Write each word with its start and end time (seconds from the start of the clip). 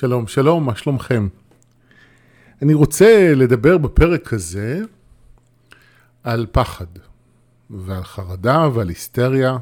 שלום, 0.00 0.26
שלום, 0.26 0.66
מה 0.66 0.76
שלומכם? 0.76 1.28
אני 2.62 2.74
רוצה 2.74 3.34
לדבר 3.36 3.78
בפרק 3.78 4.32
הזה 4.32 4.80
על 6.22 6.46
פחד 6.52 6.86
ועל 7.70 8.04
חרדה 8.04 8.68
ועל 8.74 8.88
היסטריה, 8.88 9.56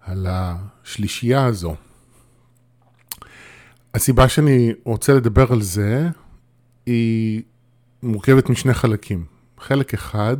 על 0.00 0.26
השלישייה 0.30 1.44
הזו. 1.46 1.74
הסיבה 3.94 4.28
שאני 4.28 4.72
רוצה 4.84 5.14
לדבר 5.14 5.52
על 5.52 5.62
זה 5.62 6.08
היא 6.86 7.42
מורכבת 8.02 8.50
משני 8.50 8.74
חלקים. 8.74 9.24
חלק 9.58 9.94
אחד, 9.94 10.36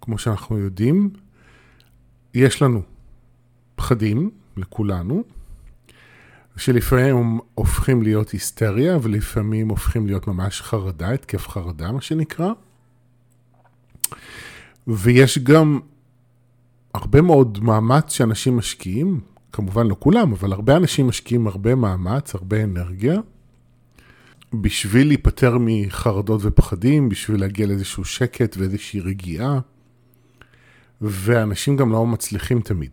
כמו 0.00 0.18
שאנחנו 0.18 0.58
יודעים, 0.58 1.10
יש 2.34 2.62
לנו 2.62 2.82
פחדים 3.76 4.30
לכולנו, 4.56 5.24
שלפעמים 6.58 7.16
הם 7.16 7.38
הופכים 7.54 8.02
להיות 8.02 8.30
היסטריה 8.30 8.98
ולפעמים 9.02 9.68
הופכים 9.68 10.06
להיות 10.06 10.26
ממש 10.26 10.62
חרדה, 10.62 11.10
התקף 11.10 11.48
חרדה 11.48 11.92
מה 11.92 12.00
שנקרא. 12.00 12.52
ויש 14.86 15.38
גם 15.38 15.80
הרבה 16.94 17.20
מאוד 17.20 17.58
מאמץ 17.62 18.12
שאנשים 18.12 18.56
משקיעים, 18.56 19.20
כמובן 19.52 19.86
לא 19.86 19.96
כולם, 19.98 20.32
אבל 20.32 20.52
הרבה 20.52 20.76
אנשים 20.76 21.06
משקיעים 21.06 21.46
הרבה 21.46 21.74
מאמץ, 21.74 22.34
הרבה 22.34 22.64
אנרגיה, 22.64 23.20
בשביל 24.54 25.06
להיפטר 25.06 25.56
מחרדות 25.60 26.40
ופחדים, 26.44 27.08
בשביל 27.08 27.40
להגיע 27.40 27.66
לאיזשהו 27.66 28.04
שקט 28.04 28.56
ואיזושהי 28.58 29.00
רגיעה, 29.00 29.60
ואנשים 31.00 31.76
גם 31.76 31.92
לא 31.92 32.06
מצליחים 32.06 32.60
תמיד. 32.60 32.90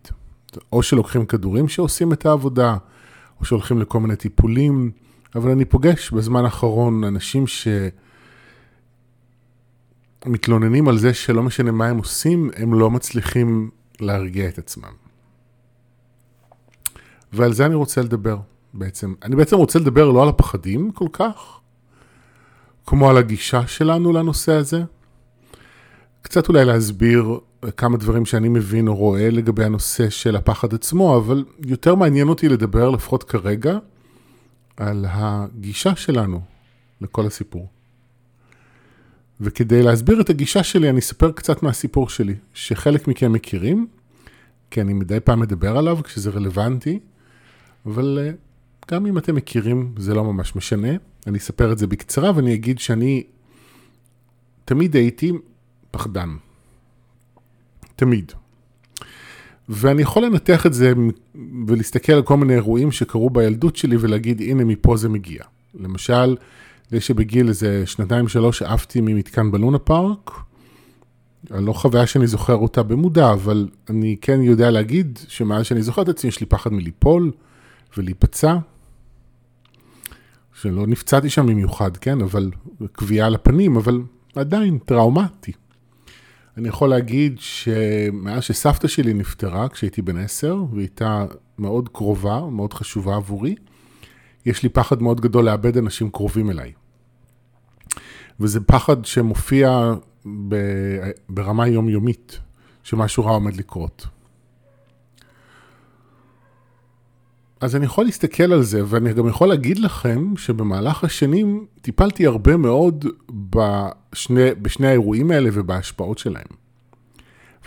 או 0.72 0.82
שלוקחים 0.82 1.26
כדורים 1.26 1.68
שעושים 1.68 2.12
את 2.12 2.26
העבודה, 2.26 2.76
או 3.40 3.44
שהולכים 3.44 3.80
לכל 3.80 4.00
מיני 4.00 4.16
טיפולים, 4.16 4.90
אבל 5.34 5.50
אני 5.50 5.64
פוגש 5.64 6.10
בזמן 6.10 6.44
האחרון 6.44 7.04
אנשים 7.04 7.44
שמתלוננים 10.24 10.88
על 10.88 10.98
זה 10.98 11.14
שלא 11.14 11.42
משנה 11.42 11.72
מה 11.72 11.86
הם 11.86 11.98
עושים, 11.98 12.50
הם 12.56 12.74
לא 12.74 12.90
מצליחים 12.90 13.70
להרגיע 14.00 14.48
את 14.48 14.58
עצמם. 14.58 14.92
ועל 17.32 17.52
זה 17.52 17.66
אני 17.66 17.74
רוצה 17.74 18.02
לדבר 18.02 18.38
בעצם. 18.74 19.14
אני 19.22 19.36
בעצם 19.36 19.56
רוצה 19.56 19.78
לדבר 19.78 20.10
לא 20.10 20.22
על 20.22 20.28
הפחדים 20.28 20.90
כל 20.90 21.08
כך, 21.12 21.60
כמו 22.86 23.10
על 23.10 23.16
הגישה 23.16 23.66
שלנו 23.66 24.12
לנושא 24.12 24.52
הזה. 24.52 24.82
קצת 26.26 26.48
אולי 26.48 26.64
להסביר 26.64 27.38
כמה 27.76 27.96
דברים 27.96 28.26
שאני 28.26 28.48
מבין 28.48 28.88
או 28.88 28.96
רואה 28.96 29.30
לגבי 29.30 29.64
הנושא 29.64 30.10
של 30.10 30.36
הפחד 30.36 30.74
עצמו, 30.74 31.16
אבל 31.16 31.44
יותר 31.66 31.94
מעניין 31.94 32.28
אותי 32.28 32.48
לדבר, 32.48 32.90
לפחות 32.90 33.24
כרגע, 33.24 33.78
על 34.76 35.06
הגישה 35.08 35.96
שלנו 35.96 36.40
לכל 37.00 37.26
הסיפור. 37.26 37.68
וכדי 39.40 39.82
להסביר 39.82 40.20
את 40.20 40.30
הגישה 40.30 40.62
שלי, 40.62 40.90
אני 40.90 40.98
אספר 40.98 41.32
קצת 41.32 41.62
מהסיפור 41.62 42.08
שלי, 42.08 42.34
שחלק 42.54 43.08
מכם 43.08 43.32
מכירים, 43.32 43.86
כי 44.70 44.80
אני 44.80 44.92
מדי 44.92 45.20
פעם 45.20 45.40
מדבר 45.40 45.76
עליו 45.76 45.98
כשזה 46.04 46.30
רלוונטי, 46.30 46.98
אבל 47.86 48.18
אה, 48.22 48.30
גם 48.90 49.06
אם 49.06 49.18
אתם 49.18 49.34
מכירים, 49.34 49.94
זה 49.98 50.14
לא 50.14 50.24
ממש 50.24 50.56
משנה. 50.56 50.90
אני 51.26 51.38
אספר 51.38 51.72
את 51.72 51.78
זה 51.78 51.86
בקצרה 51.86 52.32
ואני 52.34 52.54
אגיד 52.54 52.78
שאני 52.78 53.22
תמיד 54.64 54.96
הייתי 54.96 55.32
פחדן. 55.96 56.36
תמיד. 57.96 58.32
ואני 59.68 60.02
יכול 60.02 60.24
לנתח 60.24 60.66
את 60.66 60.74
זה 60.74 60.92
ולהסתכל 61.66 62.12
על 62.12 62.22
כל 62.22 62.36
מיני 62.36 62.54
אירועים 62.54 62.92
שקרו 62.92 63.30
בילדות 63.30 63.76
שלי 63.76 63.96
ולהגיד, 64.00 64.40
הנה, 64.40 64.64
מפה 64.64 64.96
זה 64.96 65.08
מגיע. 65.08 65.42
למשל, 65.74 66.36
זה 66.90 67.00
שבגיל 67.00 67.48
איזה 67.48 67.82
שנתיים 67.86 68.28
שלוש 68.28 68.62
עפתי 68.62 69.00
ממתקן 69.00 69.50
בלונה 69.50 69.78
פארק, 69.78 70.30
לא 71.50 71.72
חוויה 71.72 72.06
שאני 72.06 72.26
זוכר 72.26 72.54
אותה 72.54 72.82
במודע, 72.82 73.32
אבל 73.32 73.68
אני 73.90 74.16
כן 74.20 74.42
יודע 74.42 74.70
להגיד 74.70 75.18
שמאז 75.28 75.66
שאני 75.66 75.82
זוכר 75.82 76.02
את 76.02 76.08
עצמי, 76.08 76.28
יש 76.28 76.40
לי 76.40 76.46
פחד 76.46 76.72
מליפול 76.72 77.32
ולהיפצע. 77.96 78.56
שלא 80.54 80.86
נפצעתי 80.86 81.30
שם 81.30 81.46
במיוחד, 81.46 81.96
כן, 81.96 82.20
אבל 82.20 82.50
קביעה 82.92 83.28
לפנים, 83.28 83.76
אבל 83.76 84.02
עדיין 84.36 84.78
טראומטי. 84.78 85.52
אני 86.56 86.68
יכול 86.68 86.88
להגיד 86.88 87.38
שמאז 87.38 88.42
שסבתא 88.42 88.88
שלי 88.88 89.14
נפטרה, 89.14 89.68
כשהייתי 89.68 90.02
בן 90.02 90.16
עשר, 90.16 90.56
והיא 90.70 90.80
הייתה 90.80 91.24
מאוד 91.58 91.88
קרובה, 91.88 92.40
מאוד 92.50 92.72
חשובה 92.72 93.16
עבורי, 93.16 93.54
יש 94.46 94.62
לי 94.62 94.68
פחד 94.68 95.02
מאוד 95.02 95.20
גדול 95.20 95.44
לאבד 95.44 95.76
אנשים 95.76 96.10
קרובים 96.10 96.50
אליי. 96.50 96.72
וזה 98.40 98.60
פחד 98.60 99.04
שמופיע 99.04 99.94
ברמה 101.28 101.68
יומיומית, 101.68 102.40
שמשהו 102.82 103.24
רע 103.24 103.30
עומד 103.30 103.56
לקרות. 103.56 104.06
אז 107.60 107.76
אני 107.76 107.84
יכול 107.84 108.04
להסתכל 108.04 108.52
על 108.52 108.62
זה, 108.62 108.82
ואני 108.86 109.12
גם 109.12 109.28
יכול 109.28 109.48
להגיד 109.48 109.78
לכם 109.78 110.36
שבמהלך 110.36 111.04
השנים 111.04 111.66
טיפלתי 111.80 112.26
הרבה 112.26 112.56
מאוד 112.56 113.04
בשני, 113.50 114.54
בשני 114.62 114.86
האירועים 114.86 115.30
האלה 115.30 115.50
ובהשפעות 115.52 116.18
שלהם. 116.18 116.46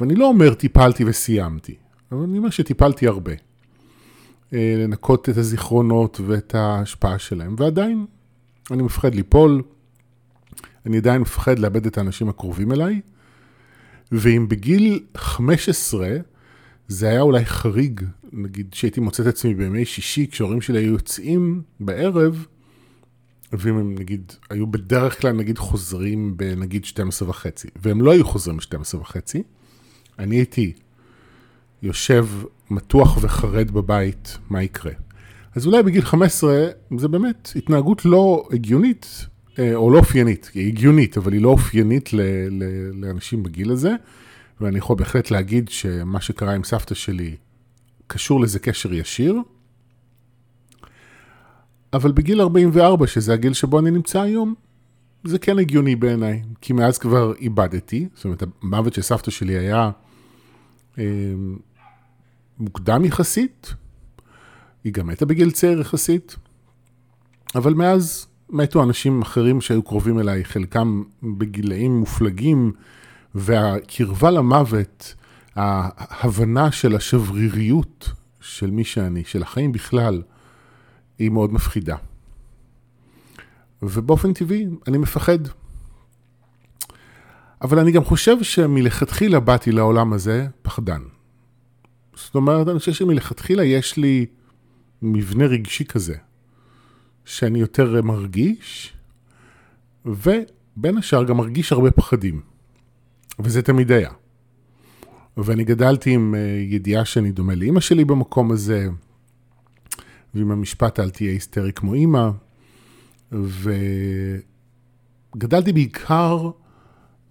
ואני 0.01 0.15
לא 0.15 0.27
אומר 0.27 0.53
טיפלתי 0.53 1.03
וסיימתי, 1.07 1.75
אבל 2.11 2.23
אני 2.23 2.37
אומר 2.37 2.49
שטיפלתי 2.49 3.07
הרבה. 3.07 3.31
אה, 4.53 4.75
לנקות 4.77 5.29
את 5.29 5.37
הזיכרונות 5.37 6.19
ואת 6.25 6.55
ההשפעה 6.55 7.19
שלהם, 7.19 7.55
ועדיין 7.57 8.05
אני 8.71 8.83
מפחד 8.83 9.15
ליפול, 9.15 9.61
אני 10.85 10.97
עדיין 10.97 11.21
מפחד 11.21 11.59
לאבד 11.59 11.85
את 11.85 11.97
האנשים 11.97 12.29
הקרובים 12.29 12.71
אליי, 12.71 13.01
ואם 14.11 14.45
בגיל 14.49 15.03
15 15.17 16.09
זה 16.87 17.09
היה 17.09 17.21
אולי 17.21 17.45
חריג, 17.45 18.01
נגיד 18.33 18.73
שהייתי 18.73 18.99
מוצא 18.99 19.23
את 19.23 19.27
עצמי 19.27 19.53
בימי 19.53 19.85
שישי, 19.85 20.27
כשהורים 20.31 20.61
שלי 20.61 20.79
היו 20.79 20.91
יוצאים 20.91 21.61
בערב, 21.79 22.45
ואם 23.53 23.77
הם 23.77 23.95
נגיד 23.95 24.33
היו 24.49 24.67
בדרך 24.67 25.21
כלל 25.21 25.31
נגיד 25.31 25.57
חוזרים 25.57 26.37
בנגיד 26.37 26.85
12 26.85 27.29
וחצי, 27.29 27.67
והם 27.75 28.01
לא 28.01 28.11
היו 28.11 28.25
חוזרים 28.25 28.57
ב-12 28.57 28.97
וחצי, 28.97 29.43
אני 30.19 30.35
הייתי 30.35 30.73
יושב 31.81 32.27
מתוח 32.69 33.17
וחרד 33.21 33.71
בבית, 33.71 34.37
מה 34.49 34.63
יקרה? 34.63 34.91
אז 35.55 35.65
אולי 35.65 35.83
בגיל 35.83 36.01
15 36.01 36.67
זה 36.97 37.07
באמת 37.07 37.51
התנהגות 37.55 38.05
לא 38.05 38.47
הגיונית, 38.51 39.25
אה, 39.59 39.75
או 39.75 39.91
לא 39.91 39.99
אופיינית, 39.99 40.51
היא 40.53 40.67
הגיונית, 40.67 41.17
אבל 41.17 41.33
היא 41.33 41.41
לא 41.41 41.49
אופיינית 41.49 42.13
ל- 42.13 42.21
ל- 42.49 42.91
לאנשים 42.93 43.43
בגיל 43.43 43.71
הזה. 43.71 43.91
ואני 44.61 44.77
יכול 44.77 44.95
בהחלט 44.95 45.31
להגיד 45.31 45.69
שמה 45.69 46.21
שקרה 46.21 46.55
עם 46.55 46.63
סבתא 46.63 46.95
שלי 46.95 47.35
קשור 48.09 48.41
לזה 48.41 48.59
קשר 48.59 48.93
ישיר. 48.93 49.41
אבל 51.93 52.11
בגיל 52.11 52.41
44, 52.41 53.07
שזה 53.07 53.33
הגיל 53.33 53.53
שבו 53.53 53.79
אני 53.79 53.91
נמצא 53.91 54.21
היום, 54.21 54.53
זה 55.23 55.39
כן 55.39 55.59
הגיוני 55.59 55.95
בעיניי, 55.95 56.43
כי 56.61 56.73
מאז 56.73 56.97
כבר 56.97 57.33
איבדתי, 57.35 58.07
זאת 58.15 58.25
אומרת, 58.25 58.43
המוות 58.61 58.93
של 58.93 59.01
סבתא 59.01 59.31
שלי 59.31 59.57
היה 59.57 59.91
אה, 60.97 61.03
מוקדם 62.59 63.05
יחסית, 63.05 63.73
היא 64.83 64.93
גם 64.93 65.07
מתה 65.07 65.25
בגיל 65.25 65.51
צעיר 65.51 65.81
יחסית, 65.81 66.35
אבל 67.55 67.73
מאז 67.73 68.27
מתו 68.49 68.83
אנשים 68.83 69.21
אחרים 69.21 69.61
שהיו 69.61 69.83
קרובים 69.83 70.19
אליי, 70.19 70.45
חלקם 70.45 71.03
בגילאים 71.23 71.99
מופלגים, 71.99 72.71
והקרבה 73.35 74.31
למוות, 74.31 75.15
ההבנה 75.55 76.71
של 76.71 76.95
השבריריות 76.95 78.11
של 78.41 78.71
מי 78.71 78.83
שאני, 78.83 79.23
של 79.25 79.43
החיים 79.43 79.71
בכלל, 79.71 80.21
היא 81.19 81.29
מאוד 81.29 81.53
מפחידה. 81.53 81.95
ובאופן 83.81 84.33
טבעי, 84.33 84.65
אני 84.87 84.97
מפחד. 84.97 85.39
אבל 87.61 87.79
אני 87.79 87.91
גם 87.91 88.03
חושב 88.03 88.43
שמלכתחילה 88.43 89.39
באתי 89.39 89.71
לעולם 89.71 90.13
הזה 90.13 90.47
פחדן. 90.61 91.01
זאת 92.15 92.35
אומרת, 92.35 92.67
אני 92.67 92.79
חושב 92.79 92.93
שמלכתחילה 92.93 93.63
יש 93.63 93.97
לי 93.97 94.25
מבנה 95.01 95.45
רגשי 95.45 95.85
כזה, 95.85 96.15
שאני 97.25 97.59
יותר 97.59 98.01
מרגיש, 98.01 98.93
ובין 100.05 100.97
השאר 100.97 101.23
גם 101.23 101.37
מרגיש 101.37 101.71
הרבה 101.71 101.91
פחדים. 101.91 102.41
וזה 103.39 103.61
תמיד 103.61 103.91
היה. 103.91 104.11
ואני 105.43 105.63
גדלתי 105.63 106.09
עם 106.13 106.35
אה, 106.35 106.39
ידיעה 106.69 107.05
שאני 107.05 107.31
דומה 107.31 107.55
לאימא 107.55 107.79
שלי 107.79 108.05
במקום 108.05 108.51
הזה, 108.51 108.87
ועם 110.33 110.51
המשפט 110.51 110.99
אל 110.99 111.09
תהיה 111.09 111.31
היסטרי 111.31 111.73
כמו 111.73 111.93
אימא, 111.93 112.29
וגדלתי 115.35 115.73
בעיקר 115.73 116.49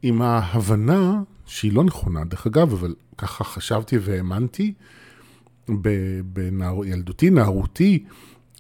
עם 0.03 0.23
ההבנה, 0.23 1.23
שהיא 1.47 1.73
לא 1.73 1.85
נכונה 1.85 2.25
דרך 2.25 2.47
אגב, 2.47 2.73
אבל 2.73 2.95
ככה 3.19 3.45
חשבתי 3.45 3.99
והאמנתי, 3.99 4.73
בילדותי, 6.25 7.31
נערותי, 7.31 8.05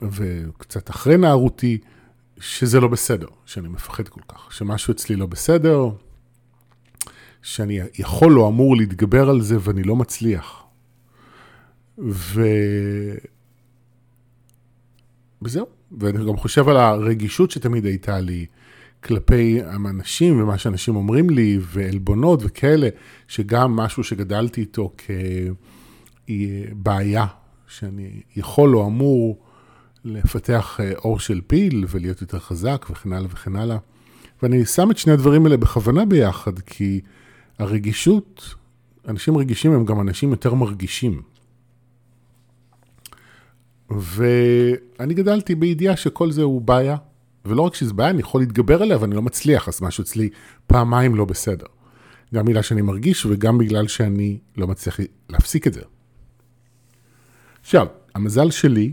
וקצת 0.02 0.90
אחרי 0.90 1.16
נערותי, 1.16 1.78
שזה 2.40 2.80
לא 2.80 2.88
בסדר, 2.88 3.26
שאני 3.46 3.68
מפחד 3.68 4.08
כל 4.08 4.20
כך, 4.28 4.52
שמשהו 4.52 4.92
אצלי 4.92 5.16
לא 5.16 5.26
בסדר, 5.26 5.90
שאני 7.42 7.80
יכול 7.98 8.38
או 8.38 8.48
אמור 8.48 8.76
להתגבר 8.76 9.30
על 9.30 9.40
זה 9.40 9.56
ואני 9.60 9.82
לא 9.82 9.96
מצליח. 9.96 10.64
ו... 11.98 12.42
וזהו, 15.42 15.66
ואני 15.98 16.24
גם 16.26 16.36
חושב 16.36 16.68
על 16.68 16.76
הרגישות 16.76 17.50
שתמיד 17.50 17.84
הייתה 17.84 18.20
לי 18.20 18.46
כלפי 19.04 19.60
האנשים 19.62 20.42
ומה 20.42 20.58
שאנשים 20.58 20.96
אומרים 20.96 21.30
לי, 21.30 21.58
ועלבונות 21.62 22.40
וכאלה, 22.42 22.88
שגם 23.28 23.76
משהו 23.76 24.04
שגדלתי 24.04 24.60
איתו 24.60 24.92
כבעיה, 26.26 27.26
שאני 27.68 28.22
יכול 28.36 28.76
או 28.76 28.86
אמור 28.86 29.38
לפתח 30.04 30.80
אה, 30.80 30.92
אור 30.94 31.18
של 31.18 31.40
פיל 31.46 31.84
ולהיות 31.88 32.20
יותר 32.20 32.38
חזק 32.38 32.86
וכן 32.90 33.12
הלאה 33.12 33.28
וכן 33.32 33.56
הלאה. 33.56 33.76
ואני 34.42 34.64
שם 34.64 34.90
את 34.90 34.98
שני 34.98 35.12
הדברים 35.12 35.44
האלה 35.44 35.56
בכוונה 35.56 36.04
ביחד, 36.04 36.58
כי 36.58 37.00
הרגישות, 37.58 38.54
אנשים 39.08 39.36
רגישים 39.36 39.72
הם 39.72 39.84
גם 39.84 40.00
אנשים 40.00 40.30
יותר 40.30 40.54
מרגישים. 40.54 41.22
ואני 43.90 45.14
גדלתי 45.14 45.54
בידיעה 45.54 45.96
שכל 45.96 46.30
זה 46.30 46.42
הוא 46.42 46.62
בעיה, 46.62 46.96
ולא 47.44 47.62
רק 47.62 47.74
שזה 47.74 47.92
בעיה, 47.92 48.10
אני 48.10 48.20
יכול 48.20 48.40
להתגבר 48.40 48.82
עליה 48.82 48.98
ואני 49.00 49.14
לא 49.14 49.22
מצליח, 49.22 49.68
אז 49.68 49.82
משהו 49.82 50.02
אצלי 50.02 50.28
פעמיים 50.66 51.14
לא 51.14 51.24
בסדר. 51.24 51.66
גם 52.34 52.44
בגלל 52.44 52.62
שאני 52.62 52.82
מרגיש 52.82 53.26
וגם 53.26 53.58
בגלל 53.58 53.88
שאני 53.88 54.38
לא 54.56 54.66
מצליח 54.66 55.00
להפסיק 55.28 55.66
את 55.66 55.72
זה. 55.72 55.82
עכשיו, 57.60 57.86
המזל 58.14 58.50
שלי, 58.50 58.92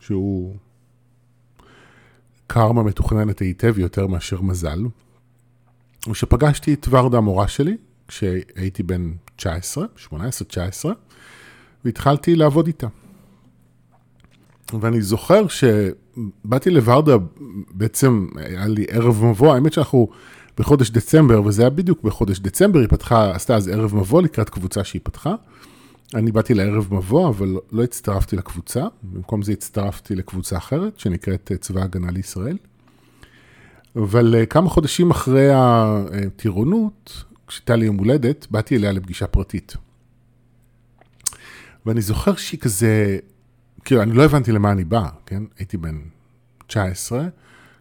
שהוא 0.00 0.56
קרמה 2.46 2.82
מתוכננת 2.82 3.38
היטב 3.38 3.78
יותר 3.78 4.06
מאשר 4.06 4.40
מזל, 4.40 4.82
הוא 6.06 6.14
שפגשתי 6.14 6.74
את 6.74 6.86
ורדה 6.90 7.18
המורה 7.18 7.48
שלי, 7.48 7.76
כשהייתי 8.08 8.82
בן 8.82 9.12
19, 9.36 9.84
18-19, 10.10 10.12
והתחלתי 11.84 12.36
לעבוד 12.36 12.66
איתה. 12.66 12.86
ואני 14.80 15.02
זוכר 15.02 15.46
שבאתי 15.48 16.70
לוורדה, 16.70 17.16
בעצם 17.70 18.26
היה 18.36 18.66
לי 18.66 18.84
ערב 18.88 19.24
מבוא, 19.24 19.54
האמת 19.54 19.72
שאנחנו 19.72 20.08
בחודש 20.58 20.90
דצמבר, 20.90 21.42
וזה 21.44 21.62
היה 21.62 21.70
בדיוק 21.70 22.02
בחודש 22.02 22.38
דצמבר, 22.38 22.78
היא 22.78 22.88
פתחה, 22.88 23.34
עשתה 23.34 23.56
אז 23.56 23.68
ערב 23.68 23.94
מבוא 23.94 24.22
לקראת 24.22 24.50
קבוצה 24.50 24.84
שהיא 24.84 25.00
פתחה. 25.04 25.34
אני 26.14 26.32
באתי 26.32 26.54
לערב 26.54 26.94
מבוא, 26.94 27.28
אבל 27.28 27.56
לא 27.72 27.82
הצטרפתי 27.82 28.36
לקבוצה, 28.36 28.84
במקום 29.02 29.42
זה 29.42 29.52
הצטרפתי 29.52 30.14
לקבוצה 30.14 30.56
אחרת, 30.56 30.98
שנקראת 30.98 31.52
צבא 31.60 31.82
הגנה 31.82 32.10
לישראל. 32.10 32.56
אבל 33.96 34.34
אה, 34.34 34.46
כמה 34.46 34.68
חודשים 34.68 35.10
אחרי 35.10 35.48
הטירונות, 35.52 37.24
כשהייתה 37.46 37.76
לי 37.76 37.86
יום 37.86 37.96
הולדת, 37.96 38.46
באתי 38.50 38.76
אליה 38.76 38.92
לפגישה 38.92 39.26
פרטית. 39.26 39.76
ואני 41.86 42.00
זוכר 42.00 42.36
שהיא 42.36 42.60
כזה 42.60 43.18
כאילו, 43.84 44.02
אני 44.02 44.12
לא 44.12 44.24
הבנתי 44.24 44.52
למה 44.52 44.72
אני 44.72 44.84
בא, 44.84 45.08
כן? 45.26 45.42
הייתי 45.58 45.76
בן 45.76 46.00
19, 46.66 47.26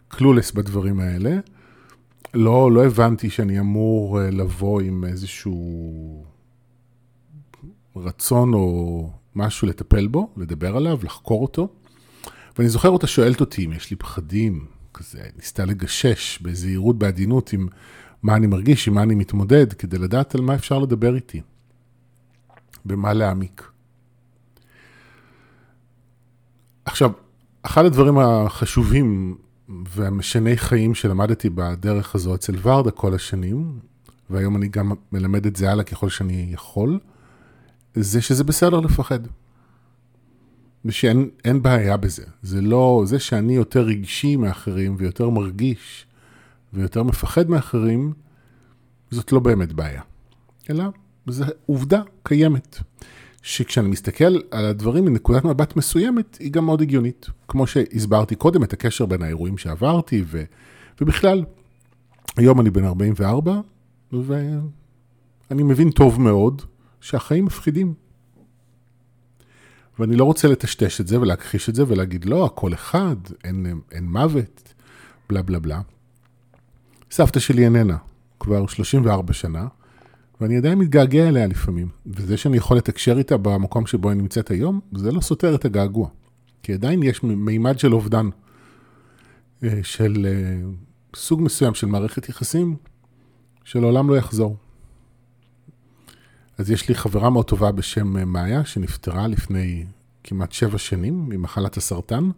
קלולס 0.08 0.52
בדברים 0.52 1.00
האלה. 1.00 1.32
לא, 2.34 2.72
לא 2.72 2.86
הבנתי 2.86 3.30
שאני 3.30 3.60
אמור 3.60 4.22
אה, 4.22 4.32
לבוא 4.32 4.82
עם 4.82 5.06
איזשהו 5.06 6.26
רצון 7.96 8.54
או 8.54 9.10
משהו 9.36 9.68
לטפל 9.68 10.08
בו, 10.08 10.34
לדבר 10.38 10.78
עליו, 10.78 11.00
לחקור 11.04 11.42
אותו. 11.42 11.68
ואני 12.58 12.70
זוכר 12.70 12.90
אותה 12.90 13.08
שואלת 13.08 13.42
אותי 13.42 13.66
אם 13.66 13.74
יש 13.74 13.92
לי 13.92 13.96
פחדים, 13.96 14.66
כזה, 14.94 15.24
ניסתה 15.36 15.66
לגשש 15.66 16.40
בזהירות, 16.42 16.98
בעדינות, 17.00 17.54
עם 17.54 17.68
מה 18.24 18.36
אני 18.36 18.48
מרגיש, 18.48 18.88
עם 18.88 18.94
מה 18.94 19.04
אני 19.04 19.16
מתמודד, 19.16 19.74
כדי 19.74 19.98
לדעת 19.98 20.36
על 20.36 20.42
מה 20.42 20.56
אפשר 20.56 20.80
לדבר 20.80 21.16
איתי, 21.16 21.42
במה 22.86 23.14
להעמיק. 23.14 23.72
עכשיו, 26.86 27.12
אחד 27.64 27.86
הדברים 27.86 28.18
החשובים 28.18 29.38
והמשני 29.70 30.58
חיים 30.58 30.96
שלמדתי 30.96 31.50
בדרך 31.50 32.16
הזו 32.16 32.36
אצל 32.36 32.56
ורדה 32.62 32.92
כל 32.92 33.14
השנים, 33.14 33.80
והיום 34.30 34.56
אני 34.56 34.68
גם 34.68 34.92
מלמד 35.12 35.46
את 35.46 35.56
זה 35.56 35.72
הלאה 35.72 35.84
ככל 35.84 36.10
שאני 36.10 36.50
יכול, 36.52 37.00
זה 37.96 38.22
שזה 38.22 38.44
בסדר 38.44 38.80
לפחד. 38.80 39.20
ושאין 40.86 41.30
בעיה 41.62 41.98
בזה. 41.98 42.24
זה 42.42 42.62
לא, 42.62 43.04
זה 43.06 43.20
שאני 43.20 43.56
יותר 43.56 43.82
רגשי 43.82 44.36
מאחרים 44.36 44.96
ויותר 45.00 45.30
מרגיש 45.30 46.06
ויותר 46.74 47.04
מפחד 47.04 47.50
מאחרים, 47.50 48.14
זאת 49.12 49.32
לא 49.32 49.40
באמת 49.40 49.74
בעיה. 49.74 50.02
אלא 50.70 50.84
זו 51.28 51.46
עובדה 51.66 52.02
קיימת. 52.24 52.80
שכשאני 53.44 53.90
מסתכל 53.90 54.40
על 54.52 54.66
הדברים 54.66 55.06
מנקודת 55.06 55.46
מבט 55.46 55.76
מסוימת, 55.76 56.38
היא 56.40 56.52
גם 56.52 56.66
מאוד 56.66 56.82
הגיונית. 56.82 57.26
כמו 57.48 57.68
שהסברתי 57.68 58.36
קודם, 58.36 58.64
את 58.64 58.74
הקשר 58.74 59.06
בין 59.06 59.22
האירועים 59.22 59.58
שעברתי, 59.58 60.24
ו... 60.26 60.44
ובכלל, 61.02 61.44
היום 62.38 62.62
אני 62.62 62.70
בן 62.70 62.86
44, 62.86 63.60
ואני 64.14 65.64
מבין 65.64 65.92
טוב 65.92 66.22
מאוד 66.22 66.62
שהחיים 67.02 67.46
מפחידים. 67.46 67.94
ואני 70.00 70.16
לא 70.16 70.24
רוצה 70.24 70.48
לטשטש 70.48 71.02
את 71.02 71.08
זה 71.08 71.22
ולהכחיש 71.22 71.70
את 71.70 71.76
זה 71.76 71.84
ולהגיד, 71.88 72.26
לא, 72.26 72.46
הכל 72.46 72.74
אחד, 72.74 73.16
אין, 73.44 73.82
אין 73.92 74.06
מוות, 74.06 74.74
בלה 75.30 75.42
בלה 75.42 75.60
בלה. 75.60 75.82
סבתא 77.12 77.40
שלי 77.40 77.64
איננה, 77.64 77.98
כבר 78.40 78.68
34 78.68 79.34
שנה, 79.34 79.68
ואני 80.42 80.58
עדיין 80.58 80.80
מתגעגע 80.80 81.30
אליה 81.30 81.48
לפעמים. 81.48 81.88
וזה 82.06 82.38
שאני 82.38 82.58
יכול 82.58 82.78
לתקשר 82.78 83.18
איתה 83.18 83.38
במקום 83.38 83.86
שבו 83.86 84.10
היא 84.10 84.18
נמצאת 84.18 84.52
היום, 84.52 84.80
זה 84.94 85.12
לא 85.12 85.22
סותר 85.22 85.56
את 85.56 85.66
הגעגוע. 85.66 86.10
כי 86.64 86.74
עדיין 86.74 87.04
יש 87.04 87.24
מימד 87.24 87.80
של 87.80 87.94
אובדן, 87.94 88.30
אה, 89.64 89.80
של 89.84 90.28
אה, 90.30 90.70
סוג 91.16 91.42
מסוים 91.42 91.74
של 91.74 91.88
מערכת 91.88 92.30
יחסים, 92.30 92.76
שלעולם 93.64 94.10
לא 94.10 94.18
יחזור. 94.18 94.58
אז 96.58 96.72
יש 96.72 96.90
לי 96.90 96.96
חברה 96.96 97.30
מאוד 97.30 97.46
טובה 97.46 97.72
בשם 97.72 98.18
אה, 98.18 98.26
מאיה, 98.26 98.66
שנפטרה 98.66 99.28
לפני 99.28 99.86
כמעט 100.24 100.52
שבע 100.52 100.78
שנים 100.78 101.30
ממחלת 101.30 101.78
הסרטן. 101.78 102.30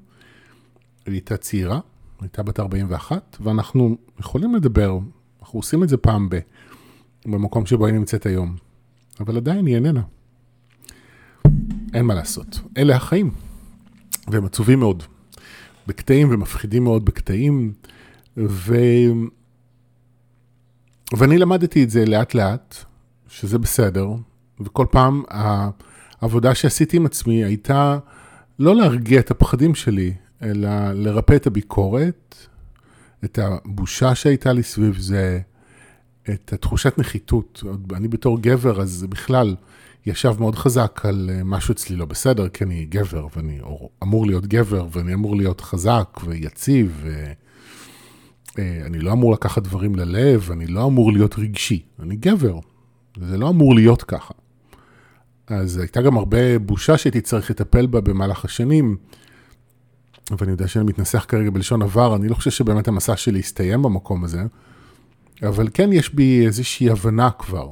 היא 1.05 1.13
הייתה 1.13 1.37
צעירה, 1.37 1.79
הייתה 2.21 2.43
בת 2.43 2.59
41, 2.59 3.37
ואנחנו 3.39 3.97
יכולים 4.19 4.55
לדבר, 4.55 4.99
אנחנו 5.41 5.59
עושים 5.59 5.83
את 5.83 5.89
זה 5.89 5.97
פעם 5.97 6.29
ב... 6.29 6.39
במקום 7.25 7.65
שבו 7.65 7.85
היא 7.85 7.93
נמצאת 7.93 8.25
היום. 8.25 8.55
אבל 9.19 9.37
עדיין 9.37 9.65
היא 9.65 9.75
איננה. 9.75 10.01
אין 11.93 12.05
מה 12.05 12.13
לעשות. 12.13 12.59
אלה 12.77 12.95
החיים. 12.95 13.31
והם 14.27 14.45
עצובים 14.45 14.79
מאוד. 14.79 15.03
בקטעים 15.87 16.27
ומפחידים 16.31 16.83
מאוד 16.83 17.05
בקטעים. 17.05 17.73
ו... 18.37 18.75
ואני 21.17 21.37
למדתי 21.37 21.83
את 21.83 21.89
זה 21.89 22.05
לאט 22.05 22.33
לאט, 22.33 22.85
שזה 23.39 23.57
בסדר, 23.59 24.07
וכל 24.59 24.85
פעם 24.91 25.23
העבודה 26.21 26.55
שעשיתי 26.55 26.97
עם 26.97 27.05
עצמי 27.05 27.43
הייתה 27.43 27.97
לא 28.59 28.75
להרגיע 28.75 29.19
את 29.19 29.31
הפחדים 29.31 29.75
שלי, 29.75 30.13
אלא 30.41 30.91
לרפא 30.93 31.35
את 31.35 31.47
הביקורת, 31.47 32.35
את 33.23 33.39
הבושה 33.41 34.15
שהייתה 34.15 34.53
לי 34.53 34.63
סביב 34.63 34.97
זה, 34.99 35.39
את 36.29 36.53
התחושת 36.53 36.97
נחיתות. 36.97 37.63
אני 37.93 38.07
בתור 38.07 38.41
גבר, 38.41 38.81
אז 38.81 39.05
בכלל 39.09 39.55
ישב 40.05 40.35
מאוד 40.39 40.55
חזק 40.55 41.01
על 41.03 41.29
אה, 41.33 41.43
משהו 41.43 41.71
אצלי 41.71 41.95
לא 41.95 42.05
בסדר, 42.05 42.49
כי 42.49 42.63
אני 42.63 42.85
גבר, 42.85 43.27
ואני 43.35 43.59
אמור 44.03 44.25
להיות 44.25 44.47
גבר, 44.47 44.87
ואני 44.91 45.13
אמור 45.13 45.35
להיות 45.35 45.61
חזק 45.61 46.19
ויציב, 46.25 47.05
ואני 48.57 48.97
אה, 48.97 49.03
לא 49.03 49.11
אמור 49.11 49.33
לקחת 49.33 49.63
דברים 49.63 49.95
ללב, 49.95 50.49
אני 50.51 50.67
לא 50.67 50.85
אמור 50.85 51.11
להיות 51.11 51.35
רגשי, 51.39 51.85
אני 51.99 52.15
גבר, 52.15 52.59
זה 53.21 53.37
לא 53.37 53.49
אמור 53.49 53.75
להיות 53.75 54.03
ככה. 54.03 54.33
אז 55.47 55.77
הייתה 55.77 56.01
גם 56.01 56.17
הרבה 56.17 56.59
בושה 56.59 56.97
שהייתי 56.97 57.21
צריך 57.21 57.51
לטפל 57.51 57.85
בה 57.85 58.01
במהלך 58.01 58.45
השנים, 58.45 58.97
ואני 60.37 60.51
יודע 60.51 60.67
שאני 60.67 60.85
מתנסח 60.85 61.25
כרגע 61.27 61.49
בלשון 61.49 61.81
עבר, 61.81 62.15
אני 62.15 62.27
לא 62.27 62.35
חושב 62.35 62.51
שבאמת 62.51 62.87
המסע 62.87 63.15
שלי 63.15 63.39
הסתיים 63.39 63.81
במקום 63.81 64.23
הזה. 64.23 64.43
אבל 65.43 65.67
כן 65.73 65.93
יש 65.93 66.13
בי 66.13 66.45
איזושהי 66.45 66.89
הבנה 66.89 67.29
כבר, 67.31 67.71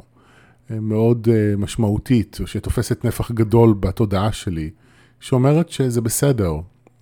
אה, 0.72 0.80
מאוד 0.80 1.28
אה, 1.32 1.56
משמעותית, 1.58 2.40
שתופסת 2.46 3.06
נפח 3.06 3.32
גדול 3.32 3.74
בתודעה 3.80 4.32
שלי, 4.32 4.70
שאומרת 5.20 5.70
שזה 5.70 6.02
בסדר 6.02 6.54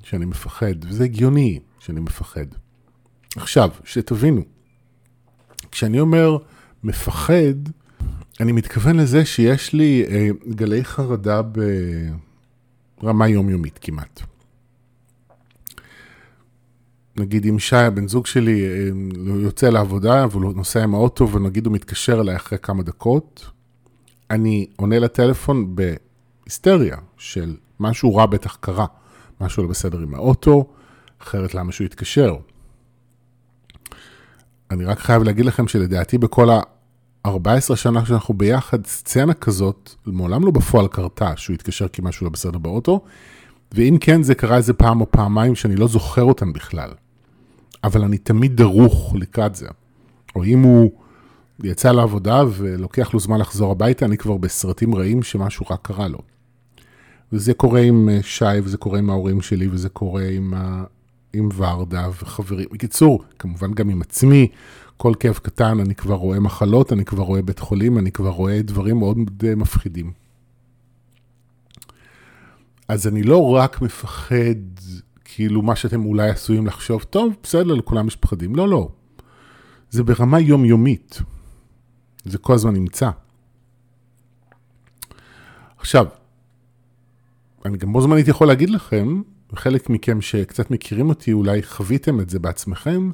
שאני 0.04 0.26
מפחד, 0.26 0.86
וזה 0.86 1.04
הגיוני 1.04 1.60
שאני 1.80 2.00
מפחד. 2.00 2.46
עכשיו, 3.36 3.70
שתבינו, 3.84 4.42
כשאני 5.72 6.00
אומר 6.00 6.38
מפחד, 6.84 7.54
אני 8.42 8.52
מתכוון 8.52 8.98
לזה 8.98 9.26
שיש 9.26 9.74
לי 9.74 10.06
אה, 10.10 10.30
גלי 10.50 10.84
חרדה 10.84 11.42
ברמה 13.02 13.28
יומיומית 13.28 13.80
כמעט. 13.82 14.22
נגיד 17.16 17.46
אם 17.46 17.60
שי, 17.60 17.76
הבן 17.76 18.08
זוג 18.08 18.26
שלי, 18.26 18.66
אה, 18.66 18.90
יוצא 19.42 19.70
לעבודה 19.70 20.26
והוא 20.32 20.54
נוסע 20.54 20.84
עם 20.84 20.96
האוטו 20.96 21.30
ונגיד 21.30 21.66
הוא 21.66 21.74
מתקשר 21.74 22.22
אליי 22.22 22.36
אחרי 22.36 22.58
כמה 22.62 22.84
דקות, 22.84 23.50
אני 24.30 24.68
עונה 24.76 25.00
לטלפון 25.00 25.76
בהיסטריה 25.76 26.98
של 27.18 27.56
משהו 27.80 28.16
רע 28.16 28.26
בטח 28.26 28.58
קרה, 28.60 28.86
משהו 29.42 29.64
לא 29.64 29.70
בסדר 29.70 30.00
עם 30.00 30.16
האוטו, 30.16 30.68
אחרת 31.22 31.56
למה 31.56 31.72
שהוא 31.72 31.86
יתקשר. 31.86 32.36
אני 34.72 34.86
רק 34.86 35.00
חייב 35.00 35.24
להגיד 35.24 35.46
לכם 35.46 35.68
שלדעתי 35.68 36.18
בכל 36.18 36.50
ה-14 37.26 37.76
שנה 37.76 38.06
שאנחנו 38.06 38.34
ביחד, 38.34 38.86
סצנה 38.86 39.34
כזאת, 39.34 39.96
מעולם 40.06 40.46
לא 40.46 40.52
בפועל 40.52 40.88
קרתה 40.88 41.34
שהוא 41.38 41.54
התקשר 41.54 41.88
כי 41.88 42.02
משהו 42.06 42.24
לא 42.24 42.30
בסדר 42.30 42.58
באוטו, 42.58 43.02
ואם 43.72 43.98
כן, 44.02 44.24
זה 44.24 44.36
קרה 44.36 44.58
איזה 44.58 44.74
פעם 44.74 45.02
או 45.02 45.12
פעמיים 45.12 45.56
שאני 45.56 45.76
לא 45.76 45.88
זוכר 45.88 46.24
אותם 46.24 46.54
בכלל. 46.54 46.90
אבל 47.84 48.04
אני 48.04 48.18
תמיד 48.18 48.56
דרוך 48.56 49.16
לקראת 49.16 49.56
זה. 49.56 49.68
או 50.36 50.44
אם 50.44 50.60
הוא 50.62 50.92
יצא 51.64 51.92
לעבודה 51.92 52.44
ולוקח 52.52 53.14
לו 53.14 53.20
זמן 53.20 53.40
לחזור 53.40 53.72
הביתה, 53.72 54.06
אני 54.06 54.18
כבר 54.18 54.38
בסרטים 54.38 54.96
רעים 54.96 55.24
שמשהו 55.24 55.66
רק 55.70 55.80
קרה 55.82 56.08
לו. 56.08 56.20
וזה 57.34 57.54
קורה 57.54 57.82
עם 57.82 58.10
אה, 58.10 58.20
שי, 58.22 58.46
וזה 58.64 58.78
קורה 58.78 59.00
עם 59.00 59.10
ההורים 59.10 59.42
שלי, 59.42 59.68
וזה 59.72 59.90
קורה 59.90 60.24
עם, 60.28 60.54
ה... 60.54 60.84
עם 61.34 61.50
ורדה 61.56 62.08
וחברים. 62.22 62.68
בקיצור, 62.72 63.24
כמובן 63.40 63.74
גם 63.74 63.90
עם 63.90 64.02
עצמי, 64.02 64.48
כל 65.02 65.14
כאב 65.20 65.34
קטן, 65.34 65.80
אני 65.80 65.96
כבר 65.96 66.16
רואה 66.16 66.40
מחלות, 66.40 66.94
אני 66.94 67.06
כבר 67.06 67.24
רואה 67.24 67.42
בית 67.42 67.60
חולים, 67.60 67.98
אני 67.98 68.12
כבר 68.12 68.30
רואה 68.30 68.62
דברים 68.62 68.98
מאוד 68.98 69.18
מפחידים. 69.58 70.12
אז 72.88 73.08
אני 73.08 73.24
לא 73.24 73.56
רק 73.56 73.82
מפחד, 73.82 74.36
כאילו 75.26 75.62
מה 75.62 75.76
שאתם 75.76 76.06
אולי 76.06 76.30
עשויים 76.30 76.68
לחשוב, 76.68 77.04
טוב, 77.04 77.34
בסדר, 77.44 77.74
לכולם 77.74 78.08
יש 78.08 78.16
פחדים. 78.16 78.56
לא, 78.56 78.70
לא. 78.70 78.90
זה 79.90 80.04
ברמה 80.04 80.40
יומיומית. 80.40 81.22
זה 82.24 82.38
כל 82.38 82.54
הזמן 82.54 82.74
נמצא. 82.74 83.10
עכשיו, 85.78 86.06
אני 87.66 87.78
גם 87.78 87.94
בו 87.94 88.02
זמנית 88.02 88.28
יכול 88.28 88.48
להגיד 88.48 88.70
לכם, 88.70 89.22
וחלק 89.54 89.90
מכם 89.90 90.22
שקצת 90.22 90.72
מכירים 90.72 91.10
אותי, 91.10 91.34
אולי 91.34 91.64
חוויתם 91.64 92.20
את 92.20 92.30
זה 92.30 92.40
בעצמכם, 92.40 93.12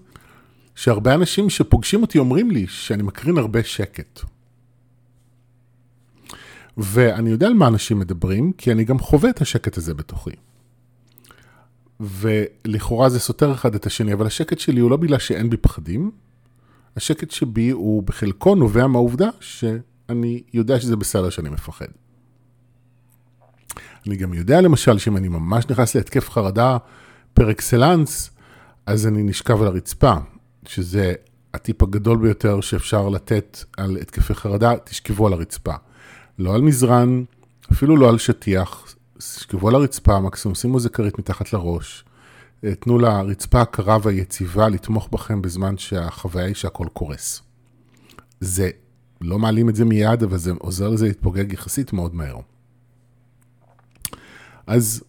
שהרבה 0.77 1.13
אנשים 1.13 1.50
שפוגשים 1.50 2.01
אותי 2.01 2.17
אומרים 2.17 2.51
לי 2.51 2.67
שאני 2.67 3.03
מקרין 3.03 3.38
הרבה 3.38 3.63
שקט. 3.63 4.19
ואני 6.77 7.29
יודע 7.29 7.48
על 7.48 7.53
מה 7.53 7.67
אנשים 7.67 8.00
מדברים, 8.00 8.51
כי 8.53 8.72
אני 8.72 8.84
גם 8.84 9.00
חווה 9.00 9.29
את 9.29 9.41
השקט 9.41 9.77
הזה 9.77 9.93
בתוכי. 9.93 10.31
ולכאורה 12.00 13.10
זה 13.10 13.19
סותר 13.19 13.53
אחד 13.53 13.75
את 13.75 13.86
השני, 13.86 14.13
אבל 14.13 14.25
השקט 14.25 14.60
שלי 14.60 14.79
הוא 14.79 14.91
לא 14.91 14.98
בגלל 14.98 15.19
שאין 15.19 15.50
בי 15.50 15.57
פחדים, 15.57 16.12
השקט 16.96 17.31
שבי 17.31 17.69
הוא 17.69 18.03
בחלקו 18.03 18.55
נובע 18.55 18.88
מהעובדה 18.88 19.29
שאני 19.39 20.41
יודע 20.53 20.79
שזה 20.79 20.96
בסדר 20.96 21.29
שאני 21.29 21.50
מפחד. 21.50 21.88
אני 24.07 24.15
גם 24.15 24.34
יודע 24.34 24.62
למשל 24.62 24.98
שאם 24.98 25.17
אני 25.17 25.27
ממש 25.27 25.65
נכנס 25.69 25.96
להתקף 25.96 26.29
חרדה 26.29 26.77
פר 27.34 27.51
אקסלנס, 27.51 28.29
אז 28.86 29.07
אני 29.07 29.24
נשכב 29.24 29.62
על 29.62 29.67
הרצפה, 29.67 30.17
שזה 30.68 31.14
הטיפ 31.54 31.84
הגדול 31.84 32.18
ביותר 32.18 32.62
שאפשר 32.62 33.10
לתת 33.10 33.64
על 33.78 33.98
התקפי 34.02 34.34
חרדה, 34.34 34.74
תשכבו 34.84 35.28
על 35.28 35.34
הרצפה. 35.34 35.74
לא 36.40 36.56
על 36.56 36.62
מזרן, 36.62 37.24
אפילו 37.72 37.98
לא 37.98 38.10
על 38.10 38.18
שטיח, 38.18 38.96
תשכבו 39.18 39.70
על 39.70 39.76
הרצפה, 39.76 40.20
מקסימום 40.20 40.56
שימו 40.56 40.78
איזה 40.78 40.90
כרית 40.90 41.20
מתחת 41.20 41.54
לראש, 41.54 42.06
תנו 42.80 42.98
לרצפה 42.98 43.62
הקרה 43.62 43.98
והיציבה 44.04 44.70
לתמוך 44.70 45.10
בכם 45.12 45.42
בזמן 45.42 45.78
שהחוויה 45.78 46.46
היא 46.46 46.56
שהכל 46.56 46.88
קורס. 46.94 47.42
זה, 48.40 48.70
לא 49.22 49.40
מעלים 49.40 49.70
את 49.70 49.76
זה 49.76 49.86
מיד, 49.86 50.24
אבל 50.24 50.38
זה 50.38 50.52
עוזר 50.60 50.90
לזה 50.90 51.08
להתפוגג 51.08 51.54
יחסית 51.54 51.94
מאוד 51.94 52.16
מהר. 52.16 52.38
אז 54.68 55.04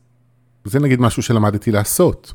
זה 0.64 0.80
נגיד 0.80 1.00
משהו 1.00 1.22
שלמדתי 1.22 1.72
לעשות. 1.72 2.32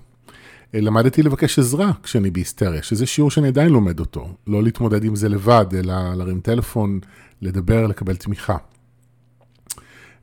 למדתי 0.82 1.24
לבקש 1.24 1.60
עזרה 1.60 1.92
כשאני 2.04 2.32
בהיסטריה, 2.32 2.84
שזה 2.84 3.06
שיעור 3.06 3.32
שאני 3.32 3.48
עדיין 3.48 3.70
לומד 3.70 4.00
אותו. 4.00 4.28
לא 4.48 4.64
להתמודד 4.64 5.04
עם 5.04 5.16
זה 5.16 5.30
לבד, 5.30 5.66
אלא 5.74 6.14
להרים 6.14 6.40
טלפון, 6.40 7.00
לדבר, 7.42 7.88
לקבל 7.88 8.16
תמיכה. 8.16 8.58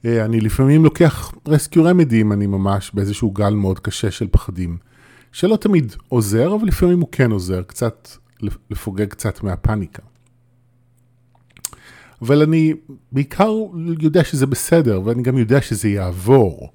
אה, 0.05 0.25
אני 0.25 0.41
לפעמים 0.41 0.85
לוקח 0.85 1.33
רסקיו 1.49 1.85
רמדי 1.85 2.21
אם 2.21 2.33
אני 2.33 2.47
ממש 2.47 2.91
באיזשהו 2.95 3.31
גל 3.31 3.55
מאוד 3.55 3.79
קשה 3.79 4.11
של 4.11 4.29
פחדים, 4.31 4.77
שלא 5.33 5.57
תמיד 5.57 5.95
עוזר, 6.09 6.55
אבל 6.55 6.69
לפעמים 6.69 7.01
הוא 7.01 7.09
כן 7.13 7.31
עוזר, 7.31 7.63
קצת 7.63 8.09
לפוגג 8.71 9.07
קצת 9.07 9.43
מהפאניקה. 9.43 10.03
אבל 12.23 12.43
אני 12.43 12.75
בעיקר 13.13 13.53
יודע 14.01 14.25
שזה 14.25 14.47
בסדר, 14.47 15.01
ואני 15.05 15.23
גם 15.23 15.39
יודע 15.39 15.61
שזה 15.61 15.89
יעבור. 15.89 16.73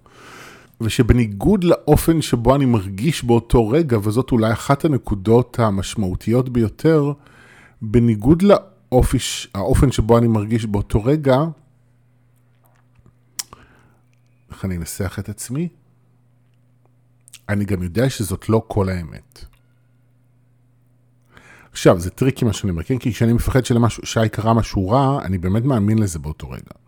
ושבניגוד 0.81 1.63
לאופן 1.63 2.21
שבו 2.21 2.55
אני 2.55 2.65
מרגיש 2.65 3.23
באותו 3.23 3.69
רגע, 3.69 3.97
וזאת 4.03 4.31
אולי 4.31 4.53
אחת 4.53 4.85
הנקודות 4.85 5.59
המשמעותיות 5.59 6.49
ביותר, 6.49 7.13
בניגוד 7.81 8.41
לאופי, 8.41 9.17
האופן 9.55 9.91
שבו 9.91 10.17
אני 10.17 10.27
מרגיש 10.27 10.65
באותו 10.65 11.03
רגע, 11.03 11.37
איך 14.51 14.65
אני 14.65 14.77
אנסח 14.77 15.19
את 15.19 15.29
עצמי? 15.29 15.67
אני 17.49 17.65
גם 17.65 17.83
יודע 17.83 18.09
שזאת 18.09 18.49
לא 18.49 18.63
כל 18.67 18.89
האמת. 18.89 19.45
עכשיו, 21.71 21.99
זה 21.99 22.09
tricky 22.09 22.45
מה 22.45 22.53
שאני 22.53 22.71
אומר, 22.71 22.83
כן? 22.83 22.97
כי 22.97 23.13
כשאני 23.13 23.33
מפחד 23.33 23.65
שלמשהו, 23.65 24.05
שיקרה 24.05 24.53
משהו 24.53 24.89
רע, 24.89 25.25
אני 25.25 25.37
באמת 25.37 25.63
מאמין 25.63 25.99
לזה 25.99 26.19
באותו 26.19 26.49
רגע. 26.49 26.84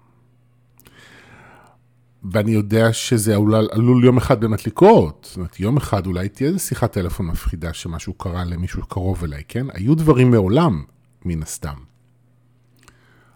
ואני 2.31 2.51
יודע 2.51 2.93
שזה 2.93 3.35
עלול, 3.35 3.67
עלול 3.71 4.05
יום 4.05 4.17
אחד 4.17 4.41
באמת 4.41 4.67
לקרות. 4.67 5.25
זאת 5.29 5.37
אומרת, 5.37 5.59
יום 5.59 5.77
אחד 5.77 6.07
אולי 6.07 6.29
תהיה 6.29 6.47
איזה 6.49 6.59
שיחת 6.59 6.91
טלפון 6.91 7.25
מפחידה 7.27 7.73
שמשהו 7.73 8.13
קרה 8.13 8.43
למישהו 8.45 8.85
קרוב 8.85 9.23
אליי, 9.23 9.43
כן? 9.47 9.65
היו 9.73 9.95
דברים 9.95 10.31
מעולם, 10.31 10.83
מן 11.25 11.43
הסתם. 11.43 11.75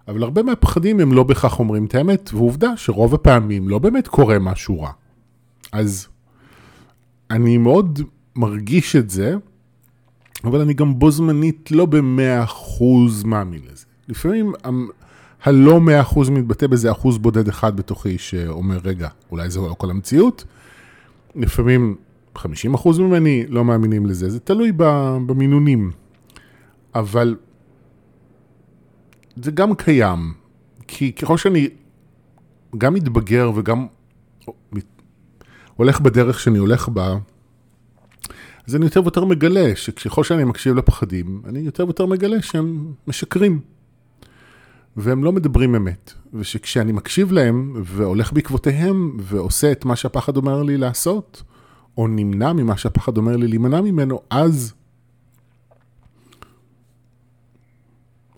אבל 0.08 0.24
הרבה 0.24 0.44
מהפחדים 0.44 1.00
הם 1.00 1.14
לא 1.14 1.24
בהכרח 1.24 1.60
אומרים 1.60 1.86
את 1.86 1.96
האמת, 1.96 2.30
ועובדה 2.34 2.78
שרוב 2.78 3.14
הפעמים 3.14 3.70
לא 3.70 3.80
באמת 3.80 4.08
קורה 4.08 4.40
משהו 4.40 4.82
רע. 4.82 4.92
אז 5.72 6.08
אני 7.32 7.58
מאוד 7.58 8.00
מרגיש 8.36 8.96
את 8.96 9.10
זה, 9.10 9.36
אבל 10.44 10.62
אני 10.62 10.74
גם 10.74 11.00
בו 11.00 11.12
זמנית 11.12 11.72
לא 11.72 11.86
במאה 11.86 12.44
אחוז 12.44 13.24
מאמין 13.24 13.62
לזה. 13.72 13.86
לפעמים 14.08 14.54
הלא 15.44 15.82
מאה 15.82 16.02
אחוז 16.02 16.30
מתבטא 16.30 16.68
באיזה 16.68 16.92
אחוז 16.92 17.18
בודד 17.18 17.48
אחד 17.48 17.76
בתוכי 17.76 18.18
שאומר, 18.18 18.80
רגע, 18.84 19.10
אולי 19.32 19.50
זה 19.50 19.60
לא 19.60 19.76
כל 19.78 19.90
המציאות. 19.90 20.44
לפעמים 21.36 21.96
50 22.36 22.74
אחוז 22.74 23.00
ממני 23.00 23.46
לא 23.48 23.66
מאמינים 23.66 24.06
לזה, 24.06 24.30
זה 24.30 24.40
תלוי 24.40 24.72
במינונים. 25.26 25.92
אבל 26.96 27.36
זה 29.36 29.52
גם 29.52 29.76
קיים, 29.76 30.34
כי 30.88 31.12
ככל 31.12 31.38
שאני 31.38 31.70
גם 32.78 32.94
מתבגר 32.94 33.52
וגם 33.56 33.88
הולך 35.76 36.02
בדרך 36.02 36.40
שאני 36.40 36.58
הולך 36.58 36.90
בה, 36.90 37.18
אז 38.68 38.76
אני 38.76 38.86
יותר 38.86 39.02
ויותר 39.02 39.26
מגלה 39.26 39.76
שככל 39.76 40.24
שאני 40.24 40.44
מקשיב 40.44 40.76
לפחדים, 40.76 41.42
אני 41.46 41.60
יותר 41.60 41.84
ויותר 41.84 42.06
מגלה 42.06 42.42
שהם 42.42 42.94
משקרים. 43.08 43.60
והם 44.98 45.24
לא 45.24 45.32
מדברים 45.32 45.76
אמת. 45.76 46.14
ושכשאני 46.34 46.92
מקשיב 46.92 47.32
להם 47.32 47.82
והולך 47.86 48.34
בעקבותיהם 48.34 49.18
ועושה 49.20 49.72
את 49.72 49.86
מה 49.86 49.96
שהפחד 49.96 50.38
אומר 50.38 50.64
לי 50.64 50.78
לעשות, 50.78 51.44
או 51.98 52.08
נמנע 52.08 52.54
ממה 52.54 52.78
שהפחד 52.78 53.18
אומר 53.18 53.38
לי 53.38 53.48
להימנע 53.48 53.82
ממנו, 53.82 54.22
אז 54.30 54.74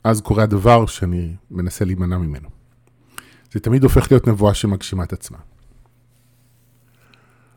אז 0.03 0.21
קורה 0.21 0.43
הדבר 0.43 0.85
שאני 0.85 1.35
מנסה 1.51 1.85
להימנע 1.85 2.17
ממנו. 2.17 2.49
זה 3.51 3.59
תמיד 3.59 3.83
הופך 3.83 4.11
להיות 4.11 4.27
נבואה 4.27 4.53
שמגשימה 4.53 5.03
את 5.03 5.13
עצמה. 5.13 5.37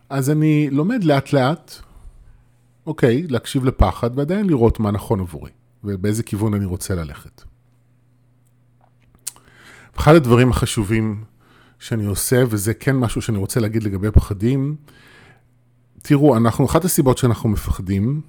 אז 0.09 0.31
אני 0.31 0.69
לומד 0.71 1.05
לאט 1.05 1.33
לאט, 1.33 1.73
אוקיי, 2.87 3.26
להקשיב 3.26 3.65
לפחד 3.65 4.19
ועדיין 4.19 4.47
לראות 4.47 4.81
מה 4.81 4.91
נכון 4.91 5.21
עבורי 5.21 5.50
ובאיזה 5.85 6.23
כיוון 6.23 6.55
אני 6.55 6.65
רוצה 6.65 6.95
ללכת. 6.95 7.43
אחד 9.99 10.15
הדברים 10.15 10.50
החשובים 10.50 11.25
שאני 11.79 12.05
עושה, 12.05 12.45
וזה 12.49 12.75
כן 12.75 12.97
משהו 12.97 13.23
שאני 13.23 13.38
רוצה 13.38 13.61
להגיד 13.61 13.83
לגבי 13.83 14.11
פחדים, 14.11 14.76
תראו, 16.03 16.37
אנחנו, 16.37 16.67
אחת 16.67 16.85
הסיבות 16.85 17.19
שאנחנו 17.19 17.49
מפחדים, 17.49 18.21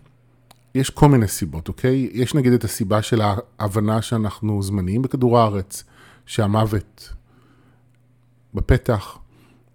יש 0.75 0.89
כל 0.89 1.09
מיני 1.09 1.27
סיבות, 1.27 1.67
אוקיי? 1.67 2.09
יש 2.13 2.35
נגיד 2.35 2.53
את 2.53 2.63
הסיבה 2.63 3.01
של 3.01 3.21
ההבנה 3.59 4.01
שאנחנו 4.01 4.63
זמניים 4.63 5.01
בכדור 5.01 5.39
הארץ, 5.39 5.83
שהמוות 6.25 7.13
בפתח, 8.53 9.17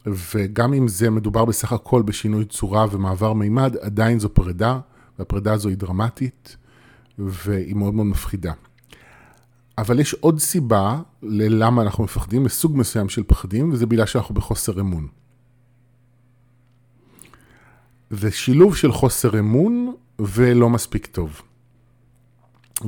וגם 0.07 0.75
אם 0.75 0.89
זה 0.89 1.11
מדובר 1.11 1.45
בסך 1.45 1.73
הכל 1.73 2.03
בשינוי 2.03 2.45
צורה 2.45 2.87
ומעבר 2.91 3.33
מימד, 3.33 3.77
עדיין 3.81 4.19
זו 4.19 4.35
פרידה, 4.35 4.81
והפרידה 5.19 5.53
הזו 5.53 5.69
היא 5.69 5.77
דרמטית, 5.77 6.57
והיא 7.19 7.77
מאוד 7.77 7.95
מאוד 7.95 8.07
מפחידה. 8.07 8.53
אבל 9.83 10.01
יש 10.01 10.15
עוד 10.15 10.39
סיבה 10.39 11.01
ללמה 11.23 11.83
אנחנו 11.83 12.05
מפחדים, 12.05 12.45
לסוג 12.45 12.77
מסוים 12.77 13.09
של 13.09 13.23
פחדים, 13.27 13.73
וזה 13.73 13.87
בגלל 13.87 14.07
שאנחנו 14.07 14.35
בחוסר 14.35 14.81
אמון. 14.81 15.09
זה 18.11 18.31
שילוב 18.31 18.77
של 18.77 18.93
חוסר 18.93 19.39
אמון 19.39 19.95
ולא 20.19 20.71
מספיק 20.71 21.07
טוב. 21.07 21.43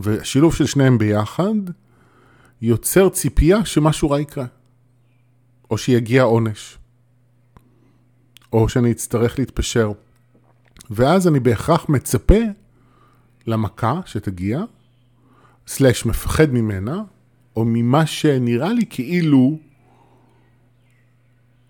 ושילוב 0.02 0.54
של 0.54 0.66
שניהם 0.66 0.98
ביחד 0.98 1.54
יוצר 2.62 3.08
ציפייה 3.08 3.64
שמשהו 3.64 4.10
רע 4.10 4.20
יקרה. 4.20 4.46
או 5.70 5.78
שיגיע 5.78 6.22
עונש. 6.22 6.78
או 8.52 8.68
שאני 8.68 8.92
אצטרך 8.92 9.38
להתפשר. 9.38 9.92
ואז 10.90 11.28
אני 11.28 11.40
בהכרח 11.40 11.88
מצפה 11.88 12.40
למכה 13.46 14.00
שתגיע, 14.06 14.60
סלאש 15.66 16.06
מפחד 16.06 16.52
ממנה, 16.52 17.02
או 17.56 17.64
ממה 17.64 18.06
שנראה 18.06 18.72
לי 18.72 18.84
כאילו, 18.90 19.58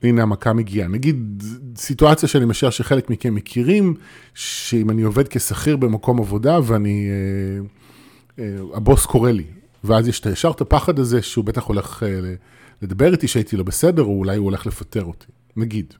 הנה 0.03 0.23
המכה 0.23 0.53
מגיעה. 0.53 0.89
נגיד 0.89 1.43
סיטואציה 1.77 2.29
שאני 2.29 2.45
משער 2.45 2.71
שחלק 2.71 3.11
מכם 3.11 3.35
מכירים, 3.35 3.95
שאם 4.35 4.91
אני 4.91 5.03
עובד 5.03 5.29
כשכיר 5.29 5.77
במקום 5.77 6.21
עבודה 6.21 6.59
ואני, 6.65 7.09
אה, 7.09 8.45
אה, 8.45 8.57
הבוס 8.75 9.07
קורא 9.07 9.31
לי, 9.31 9.45
ואז 9.85 10.09
יש 10.09 10.23
ישר 10.33 10.51
את 10.51 10.61
הפחד 10.61 10.99
הזה 10.99 11.23
שהוא 11.23 11.45
בטח 11.45 11.65
הולך 11.65 12.03
אה, 12.03 12.35
לדבר 12.83 13.13
איתי 13.13 13.29
שהייתי 13.29 13.57
לא 13.57 13.65
בסדר, 13.65 14.03
או 14.03 14.19
אולי 14.19 14.37
הוא 14.37 14.45
הולך 14.45 14.67
לפטר 14.67 15.05
אותי, 15.05 15.27
נגיד. 15.57 15.95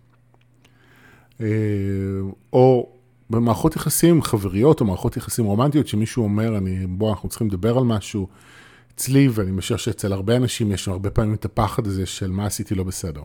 אה, 1.41 1.47
או 2.53 2.94
במערכות 3.31 3.77
יחסים 3.77 4.23
חבריות 4.23 4.81
או 4.81 4.87
מערכות 4.87 5.17
יחסים 5.17 5.45
רומנטיות, 5.45 5.87
שמישהו 5.87 6.23
אומר, 6.25 6.59
אני, 6.59 6.87
בוא, 6.87 7.11
אנחנו 7.11 7.29
צריכים 7.29 7.49
לדבר 7.49 7.79
על 7.79 7.85
משהו. 7.85 8.29
אצלי, 8.95 9.29
ואני 9.33 9.51
משער 9.51 9.77
שאצל 9.77 10.13
הרבה 10.13 10.37
אנשים 10.37 10.73
יש 10.73 10.89
הרבה 10.89 11.11
פעמים 11.11 11.35
את 11.35 11.45
הפחד 11.45 11.87
הזה 11.87 12.07
של 12.07 12.31
מה 12.31 12.47
עשיתי 12.47 12.75
לא 12.75 12.85
בסדר. 12.85 13.23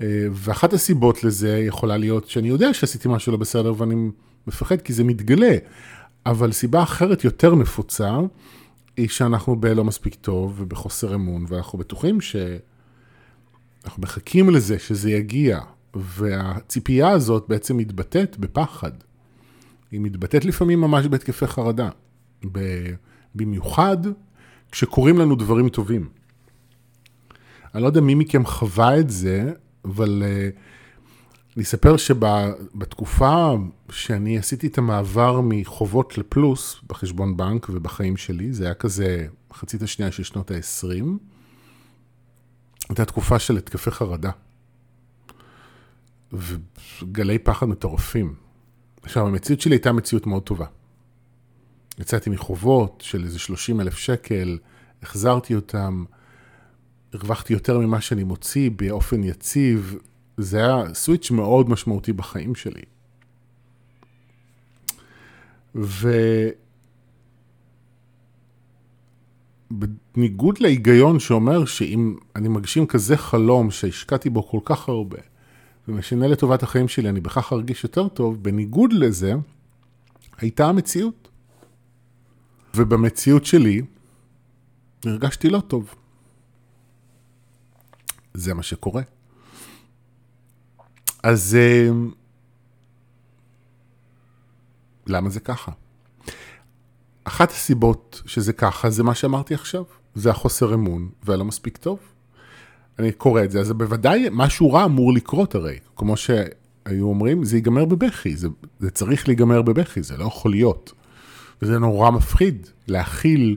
אה, 0.00 0.26
ואחת 0.32 0.72
הסיבות 0.72 1.24
לזה 1.24 1.58
יכולה 1.58 1.96
להיות 1.96 2.28
שאני 2.28 2.48
יודע 2.48 2.74
שעשיתי 2.74 3.08
משהו 3.08 3.32
לא 3.32 3.38
בסדר 3.38 3.74
ואני 3.76 3.94
מפחד 4.46 4.80
כי 4.80 4.92
זה 4.92 5.04
מתגלה, 5.04 5.56
אבל 6.26 6.52
סיבה 6.52 6.82
אחרת 6.82 7.24
יותר 7.24 7.54
נפוצה 7.54 8.18
היא 8.96 9.08
שאנחנו 9.08 9.56
בלא 9.56 9.84
מספיק 9.84 10.14
טוב 10.14 10.54
ובחוסר 10.56 11.14
אמון, 11.14 11.44
ואנחנו 11.48 11.78
בטוחים 11.78 12.20
שאנחנו 12.20 14.02
מחכים 14.02 14.50
לזה 14.50 14.78
שזה 14.78 15.10
יגיע, 15.10 15.60
והציפייה 15.94 17.08
הזאת 17.08 17.44
בעצם 17.48 17.76
מתבטאת 17.76 18.38
בפחד. 18.38 18.92
היא 19.90 20.00
מתבטאת 20.00 20.44
לפעמים 20.44 20.80
ממש 20.80 21.06
בהתקפי 21.06 21.46
חרדה, 21.46 21.88
במיוחד 23.34 23.96
כשקורים 24.72 25.18
לנו 25.18 25.34
דברים 25.34 25.68
טובים. 25.68 26.08
אני 27.74 27.82
לא 27.82 27.86
יודע 27.86 28.00
מי 28.00 28.14
מכם 28.14 28.46
חווה 28.46 29.00
את 29.00 29.10
זה, 29.10 29.52
אבל 29.84 30.22
uh, 30.22 30.58
אני 31.56 31.64
אספר 31.64 31.96
שבתקופה 31.96 33.52
שאני 33.90 34.38
עשיתי 34.38 34.66
את 34.66 34.78
המעבר 34.78 35.40
מחובות 35.40 36.18
לפלוס 36.18 36.80
בחשבון 36.86 37.36
בנק 37.36 37.66
ובחיים 37.70 38.16
שלי, 38.16 38.52
זה 38.52 38.64
היה 38.64 38.74
כזה 38.74 39.26
מחצית 39.50 39.82
השנייה 39.82 40.12
של 40.12 40.22
שנות 40.22 40.50
ה-20, 40.50 41.04
הייתה 42.88 43.04
תקופה 43.04 43.38
של 43.38 43.56
התקפי 43.56 43.90
חרדה. 43.90 44.30
וגלי 46.32 47.38
פחד 47.38 47.66
מטורפים. 47.66 48.34
עכשיו, 49.02 49.26
המציאות 49.26 49.60
שלי 49.60 49.74
הייתה 49.74 49.92
מציאות 49.92 50.26
מאוד 50.26 50.42
טובה. 50.42 50.66
יצאתי 51.98 52.30
מחובות 52.30 53.00
של 53.06 53.24
איזה 53.24 53.38
30 53.38 53.80
אלף 53.80 53.96
שקל, 53.96 54.58
החזרתי 55.02 55.54
אותם, 55.54 56.04
הרווחתי 57.12 57.52
יותר 57.52 57.78
ממה 57.78 58.00
שאני 58.00 58.24
מוציא 58.24 58.70
באופן 58.76 59.24
יציב. 59.24 59.98
זה 60.36 60.58
היה 60.58 60.94
סוויץ' 60.94 61.30
מאוד 61.30 61.70
משמעותי 61.70 62.12
בחיים 62.12 62.54
שלי. 62.54 62.82
ובניגוד 69.70 70.58
להיגיון 70.60 71.20
שאומר 71.20 71.64
שאם 71.64 72.16
אני 72.36 72.48
מגשים 72.48 72.86
כזה 72.86 73.16
חלום 73.16 73.70
שהשקעתי 73.70 74.30
בו 74.30 74.48
כל 74.48 74.60
כך 74.64 74.88
הרבה, 74.88 75.18
ומשנה 75.88 76.26
לטובת 76.26 76.62
החיים 76.62 76.88
שלי, 76.88 77.08
אני 77.08 77.20
בכך 77.20 77.52
ארגיש 77.52 77.84
יותר 77.84 78.08
טוב, 78.08 78.42
בניגוד 78.42 78.92
לזה, 78.92 79.32
הייתה 80.38 80.66
המציאות. 80.66 81.28
ובמציאות 82.74 83.44
שלי, 83.44 83.82
הרגשתי 85.04 85.50
לא 85.50 85.60
טוב. 85.60 85.94
זה 88.34 88.54
מה 88.54 88.62
שקורה. 88.62 89.02
אז 91.22 91.56
אה, 91.60 91.88
למה 95.06 95.30
זה 95.30 95.40
ככה? 95.40 95.72
אחת 97.24 97.50
הסיבות 97.50 98.22
שזה 98.26 98.52
ככה 98.52 98.90
זה 98.90 99.02
מה 99.02 99.14
שאמרתי 99.14 99.54
עכשיו, 99.54 99.84
זה 100.14 100.30
החוסר 100.30 100.74
אמון 100.74 101.10
והלא 101.22 101.44
מספיק 101.44 101.76
טוב. 101.76 101.98
אני 102.98 103.12
קורא 103.12 103.44
את 103.44 103.50
זה, 103.50 103.60
אז 103.60 103.72
בוודאי 103.72 104.26
משהו 104.32 104.72
רע 104.72 104.84
אמור 104.84 105.12
לקרות 105.12 105.54
הרי, 105.54 105.78
כמו 105.96 106.16
שהיו 106.16 107.06
אומרים, 107.06 107.44
זה 107.44 107.56
ייגמר 107.56 107.84
בבכי, 107.84 108.36
זה, 108.36 108.48
זה 108.78 108.90
צריך 108.90 109.28
להיגמר 109.28 109.62
בבכי, 109.62 110.02
זה 110.02 110.16
לא 110.16 110.24
יכול 110.24 110.50
להיות. 110.50 110.92
וזה 111.62 111.78
נורא 111.78 112.10
מפחיד 112.10 112.66
להכיל 112.88 113.56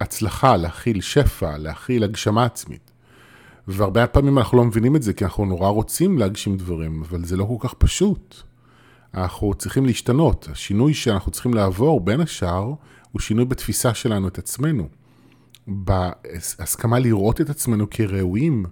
הצלחה, 0.00 0.56
להכיל 0.56 1.00
שפע, 1.00 1.58
להכיל 1.58 2.04
הגשמה 2.04 2.44
עצמית. 2.44 2.90
והרבה 3.68 4.06
פעמים 4.06 4.38
אנחנו 4.38 4.58
לא 4.58 4.64
מבינים 4.64 4.96
את 4.96 5.02
זה, 5.02 5.12
כי 5.12 5.24
אנחנו 5.24 5.44
נורא 5.44 5.68
רוצים 5.68 6.18
להגשים 6.18 6.56
דברים, 6.56 7.02
אבל 7.08 7.24
זה 7.24 7.36
לא 7.36 7.44
כל 7.44 7.68
כך 7.68 7.74
פשוט. 7.74 8.36
אנחנו 9.14 9.54
צריכים 9.54 9.86
להשתנות. 9.86 10.48
השינוי 10.52 10.94
שאנחנו 10.94 11.32
צריכים 11.32 11.54
לעבור, 11.54 12.00
בין 12.00 12.20
השאר, 12.20 12.72
הוא 13.12 13.20
שינוי 13.20 13.44
בתפיסה 13.44 13.94
שלנו 13.94 14.28
את 14.28 14.38
עצמנו. 14.38 14.88
בהסכמה 15.66 16.98
לראות 16.98 17.40
את 17.40 17.50
עצמנו 17.50 17.90
כראויים 17.90 18.66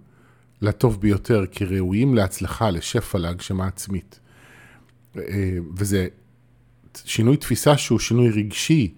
לטוב 0.60 1.00
ביותר, 1.00 1.44
כראויים 1.52 2.14
להצלחה, 2.14 2.70
לשפע, 2.70 3.18
להגשמה 3.18 3.66
עצמית. 3.66 4.20
אה, 5.16 5.22
וזה 5.76 6.06
שינוי 7.04 7.36
תפיסה 7.36 7.76
שהוא 7.76 7.98
שינוי 7.98 8.30
רגשי, 8.30 8.94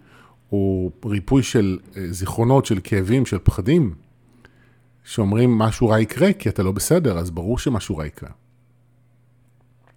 הוא 0.49 0.93
ריפוי 1.05 1.43
של 1.43 1.79
אה, 1.97 2.13
זיכרונות, 2.13 2.67
של 2.67 2.81
כאבים, 2.85 3.27
של 3.27 3.39
פחדים, 3.39 3.95
שאומרים 5.05 5.59
משהו 5.59 5.89
רע 5.89 6.01
יקרה 6.01 6.33
כי 6.33 6.49
אתה 6.49 6.63
לא 6.63 6.73
בסדר, 6.73 7.19
אז 7.19 7.31
ברור 7.31 7.59
שמשהו 7.59 7.97
רע 7.97 8.07
יקרה. 8.07 8.31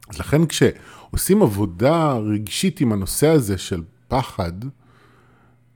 אז 0.10 0.20
לכן 0.20 0.46
כשעושים 0.46 1.42
עבודה 1.42 2.18
רגשית 2.18 2.82
עם 2.82 2.92
הנושא 2.92 3.28
הזה 3.28 3.58
של 3.58 3.84
פחד, 4.08 4.54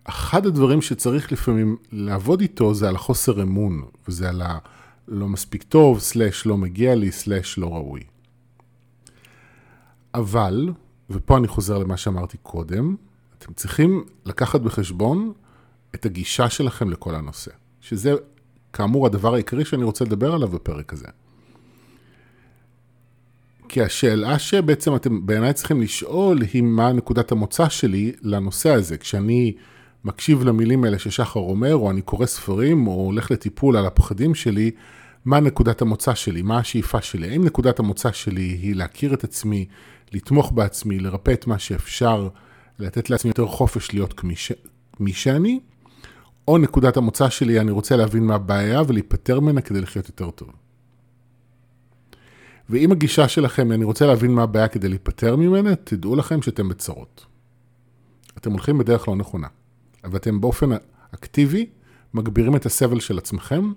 אחד 0.04 0.46
הדברים 0.46 0.82
שצריך 0.82 1.32
לפעמים 1.32 1.78
לעבוד 1.92 2.42
איתו 2.42 2.74
זה 2.74 2.90
על 2.90 2.96
החוסר 2.96 3.42
אמון, 3.42 3.86
וזה 4.08 4.30
על 4.30 4.42
הלא 4.42 5.28
מספיק 5.28 5.64
טוב, 5.64 6.00
סלאש 6.00 6.46
לא 6.46 6.58
מגיע 6.58 6.96
לי, 6.96 7.12
סלאש 7.12 7.58
לא 7.58 7.68
ראוי. 7.74 8.02
אבל, 10.14 10.70
ופה 11.10 11.38
אני 11.38 11.48
חוזר 11.48 11.78
למה 11.78 11.98
שאמרתי 11.98 12.38
קודם, 12.38 12.96
אתם 13.38 13.54
צריכים 13.54 14.04
לקחת 14.26 14.62
בחשבון 14.62 15.34
את 15.96 16.06
הגישה 16.06 16.50
שלכם 16.50 16.90
לכל 16.90 17.16
הנושא, 17.16 17.52
שזה 17.82 18.14
כאמור 18.74 19.06
הדבר 19.06 19.34
העיקרי 19.34 19.66
שאני 19.66 19.84
רוצה 19.84 20.06
לדבר 20.06 20.34
עליו 20.34 20.48
בפרק 20.48 20.94
הזה. 20.94 21.08
כי 23.70 23.82
השאלה 23.82 24.40
שבעצם 24.40 24.96
אתם 24.96 25.26
בעיניי 25.26 25.54
צריכים 25.54 25.82
לשאול 25.82 26.42
היא 26.42 26.62
מה 26.62 26.94
נקודת 26.94 27.32
המוצא 27.32 27.70
שלי 27.70 28.12
לנושא 28.22 28.70
הזה. 28.74 28.98
כשאני 28.98 29.54
מקשיב 30.06 30.44
למילים 30.44 30.84
האלה 30.84 31.00
ששחר 31.00 31.40
אומר, 31.40 31.76
או 31.76 31.92
אני 31.92 32.02
קורא 32.02 32.26
ספרים, 32.26 32.88
או 32.88 32.94
הולך 32.94 33.32
לטיפול 33.32 33.78
על 33.78 33.86
הפחדים 33.86 34.36
שלי, 34.36 34.72
מה 35.26 35.40
נקודת 35.40 35.82
המוצא 35.82 36.16
שלי, 36.16 36.42
מה 36.42 36.58
השאיפה 36.58 37.02
שלי. 37.02 37.30
האם 37.30 37.46
נקודת 37.46 37.80
המוצא 37.80 38.12
שלי 38.12 38.42
היא 38.42 38.76
להכיר 38.76 39.14
את 39.14 39.24
עצמי, 39.24 39.66
לתמוך 40.12 40.52
בעצמי, 40.52 41.00
לרפא 41.00 41.32
את 41.32 41.48
מה 41.48 41.60
שאפשר, 41.60 42.30
לתת 42.80 43.10
לעצמי 43.10 43.30
יותר 43.30 43.48
חופש 43.48 43.94
להיות 43.94 44.14
כמי 44.14 44.36
ש... 44.36 44.52
שאני, 45.08 45.60
או 46.48 46.58
נקודת 46.58 46.98
המוצא 46.98 47.30
שלי, 47.30 47.60
אני 47.60 47.72
רוצה 47.72 47.96
להבין 47.96 48.24
מה 48.24 48.36
הבעיה 48.36 48.82
ולהיפטר 48.88 49.40
ממנה 49.40 49.62
כדי 49.62 49.82
לחיות 49.82 50.08
יותר 50.08 50.32
טוב. 50.32 50.50
ואם 52.70 52.92
הגישה 52.92 53.28
שלכם, 53.28 53.72
אני 53.72 53.84
רוצה 53.84 54.06
להבין 54.06 54.32
מה 54.32 54.44
הבעיה 54.44 54.68
כדי 54.68 54.90
להיפטר 54.90 55.36
ממנה, 55.36 55.76
תדעו 55.76 56.16
לכם 56.16 56.42
שאתם 56.42 56.70
בצרות. 56.70 57.26
אתם 58.38 58.52
הולכים 58.52 58.78
בדרך 58.78 59.08
לא 59.08 59.16
נכונה. 59.16 59.48
אבל 60.04 60.18
אתם 60.18 60.42
באופן 60.42 60.70
אקטיבי 61.14 61.70
מגבירים 62.14 62.56
את 62.56 62.66
הסבל 62.66 63.00
של 63.00 63.18
עצמכם 63.18 63.72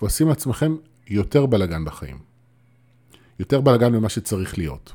ועושים 0.00 0.28
לעצמכם 0.28 0.76
יותר 1.06 1.46
בלאגן 1.46 1.84
בחיים. 1.84 2.18
יותר 3.38 3.60
בלאגן 3.60 3.92
ממה 3.92 4.08
שצריך 4.08 4.58
להיות. 4.58 4.92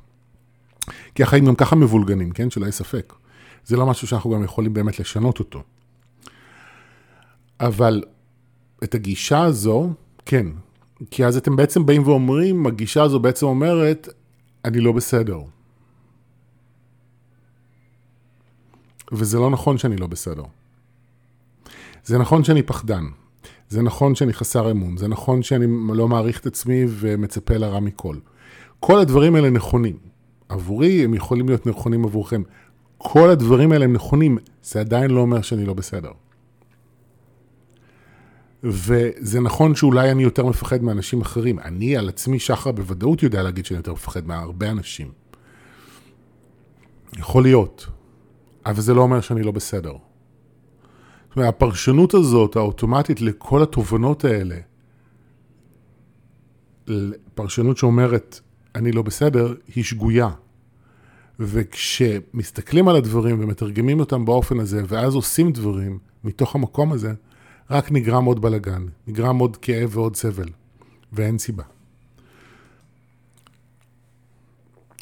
כי 1.15 1.23
החיים 1.23 1.45
גם 1.45 1.55
ככה 1.55 1.75
מבולגנים, 1.75 2.31
כן? 2.31 2.49
שלא 2.49 2.63
יהיה 2.63 2.71
ספק. 2.71 3.13
זה 3.65 3.77
לא 3.77 3.85
משהו 3.85 4.07
שאנחנו 4.07 4.29
גם 4.29 4.43
יכולים 4.43 4.73
באמת 4.73 4.99
לשנות 4.99 5.39
אותו. 5.39 5.63
אבל 7.59 8.03
את 8.83 8.95
הגישה 8.95 9.43
הזו, 9.43 9.93
כן. 10.25 10.47
כי 11.11 11.25
אז 11.25 11.37
אתם 11.37 11.55
בעצם 11.55 11.85
באים 11.85 12.07
ואומרים, 12.07 12.67
הגישה 12.67 13.03
הזו 13.03 13.19
בעצם 13.19 13.45
אומרת, 13.45 14.09
אני 14.65 14.79
לא 14.79 14.91
בסדר. 14.91 15.39
וזה 19.11 19.39
לא 19.39 19.49
נכון 19.49 19.77
שאני 19.77 19.97
לא 19.97 20.07
בסדר. 20.07 20.43
זה 22.09 22.17
נכון 22.17 22.43
שאני 22.43 22.63
פחדן. 22.63 23.05
זה 23.69 23.81
נכון 23.81 24.15
שאני 24.15 24.33
חסר 24.33 24.71
אמון. 24.71 24.97
זה 24.97 25.07
נכון 25.07 25.43
שאני 25.43 25.65
לא 25.93 26.07
מעריך 26.07 26.39
את 26.39 26.45
עצמי 26.45 26.85
ומצפה 26.87 27.57
לרע 27.57 27.79
מכל. 27.79 28.15
כל 28.79 28.99
הדברים 28.99 29.35
האלה 29.35 29.49
נכונים. 29.49 29.97
עבורי 30.49 31.03
הם 31.03 31.13
יכולים 31.13 31.47
להיות 31.47 31.67
נכונים 31.67 32.05
עבורכם. 32.05 32.41
כל 32.97 33.29
הדברים 33.29 33.71
האלה 33.71 33.85
הם 33.85 33.93
נכונים, 33.93 34.37
זה 34.63 34.79
עדיין 34.79 35.11
לא 35.11 35.19
אומר 35.21 35.41
שאני 35.41 35.65
לא 35.65 35.73
בסדר. 35.73 36.11
וזה 38.63 39.39
נכון 39.39 39.75
שאולי 39.75 40.11
אני 40.11 40.23
יותר 40.23 40.45
מפחד 40.45 40.83
מאנשים 40.83 41.21
אחרים. 41.21 41.59
אני 41.59 41.97
על 41.97 42.09
עצמי, 42.09 42.39
שחר, 42.39 42.71
בוודאות 42.71 43.23
יודע 43.23 43.43
להגיד 43.43 43.65
שאני 43.65 43.77
יותר 43.77 43.93
מפחד 43.93 44.27
מהרבה 44.27 44.69
אנשים. 44.69 45.11
יכול 47.17 47.43
להיות, 47.43 47.87
אבל 48.65 48.81
זה 48.81 48.93
לא 48.93 49.01
אומר 49.01 49.21
שאני 49.21 49.43
לא 49.43 49.51
בסדר. 49.51 50.08
זאת 51.29 51.37
אומרת, 51.37 51.49
הפרשנות 51.49 52.13
הזאת, 52.13 52.55
האוטומטית 52.55 53.21
לכל 53.21 53.63
התובנות 53.63 54.25
האלה, 54.25 54.55
פרשנות 57.35 57.77
שאומרת, 57.77 58.39
אני 58.75 58.91
לא 58.91 59.01
בסדר, 59.01 59.53
היא 59.75 59.83
שגויה. 59.83 60.29
וכשמסתכלים 61.39 62.87
על 62.87 62.95
הדברים 62.95 63.43
ומתרגמים 63.43 63.99
אותם 63.99 64.25
באופן 64.25 64.59
הזה, 64.59 64.81
ואז 64.87 65.15
עושים 65.15 65.51
דברים 65.51 65.99
מתוך 66.23 66.55
המקום 66.55 66.91
הזה, 66.91 67.13
רק 67.69 67.91
נגרם 67.91 68.25
עוד 68.25 68.41
בלאגן, 68.41 68.85
נגרם 69.07 69.39
עוד 69.39 69.57
כאב 69.57 69.97
ועוד 69.97 70.15
סבל, 70.15 70.49
ואין 71.13 71.37
סיבה. 71.37 71.63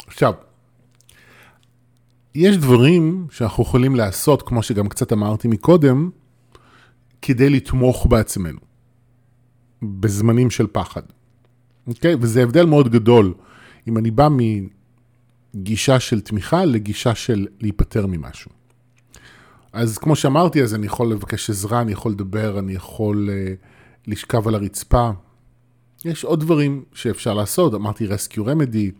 עכשיו, 0.07 0.33
יש 2.35 2.57
דברים 2.57 3.27
שאנחנו 3.31 3.63
יכולים 3.63 3.95
לעשות, 3.95 4.41
כמו 4.41 4.63
שגם 4.63 4.89
קצת 4.89 5.13
אמרתי 5.13 5.47
מקודם, 5.47 6.09
כדי 7.21 7.49
לתמוך 7.49 8.07
בעצמנו, 8.09 8.59
בזמנים 9.81 10.49
של 10.49 10.67
פחד. 10.71 11.01
אוקיי? 11.87 12.15
וזה 12.21 12.43
הבדל 12.43 12.65
מאוד 12.65 12.89
גדול 12.89 13.33
אם 13.87 13.97
אני 13.97 14.11
בא 14.11 14.27
מגישה 15.55 15.99
של 15.99 16.21
תמיכה 16.21 16.65
לגישה 16.65 17.15
של 17.15 17.47
להיפטר 17.59 18.07
ממשהו. 18.07 18.51
אז 19.73 19.97
כמו 19.97 20.15
שאמרתי, 20.15 20.63
אז 20.63 20.75
אני 20.75 20.85
יכול 20.85 21.11
לבקש 21.11 21.49
עזרה, 21.49 21.81
אני 21.81 21.91
יכול 21.91 22.11
לדבר, 22.11 22.59
אני 22.59 22.73
יכול 22.73 23.29
uh, 23.29 23.65
לשכב 24.07 24.47
על 24.47 24.55
הרצפה. 24.55 25.09
יש 26.05 26.23
עוד 26.23 26.39
דברים 26.39 26.83
שאפשר 26.93 27.33
לעשות, 27.33 27.73
אמרתי 27.73 28.07
Rescue 28.07 28.39
Remedy, 28.39 28.91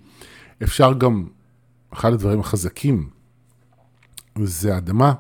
אפשר 0.64 0.94
גם, 0.94 1.28
אחד 1.94 2.14
הדברים 2.14 2.40
החזקים 2.40 3.10
זה 4.46 4.78
אדמה, 4.78 5.14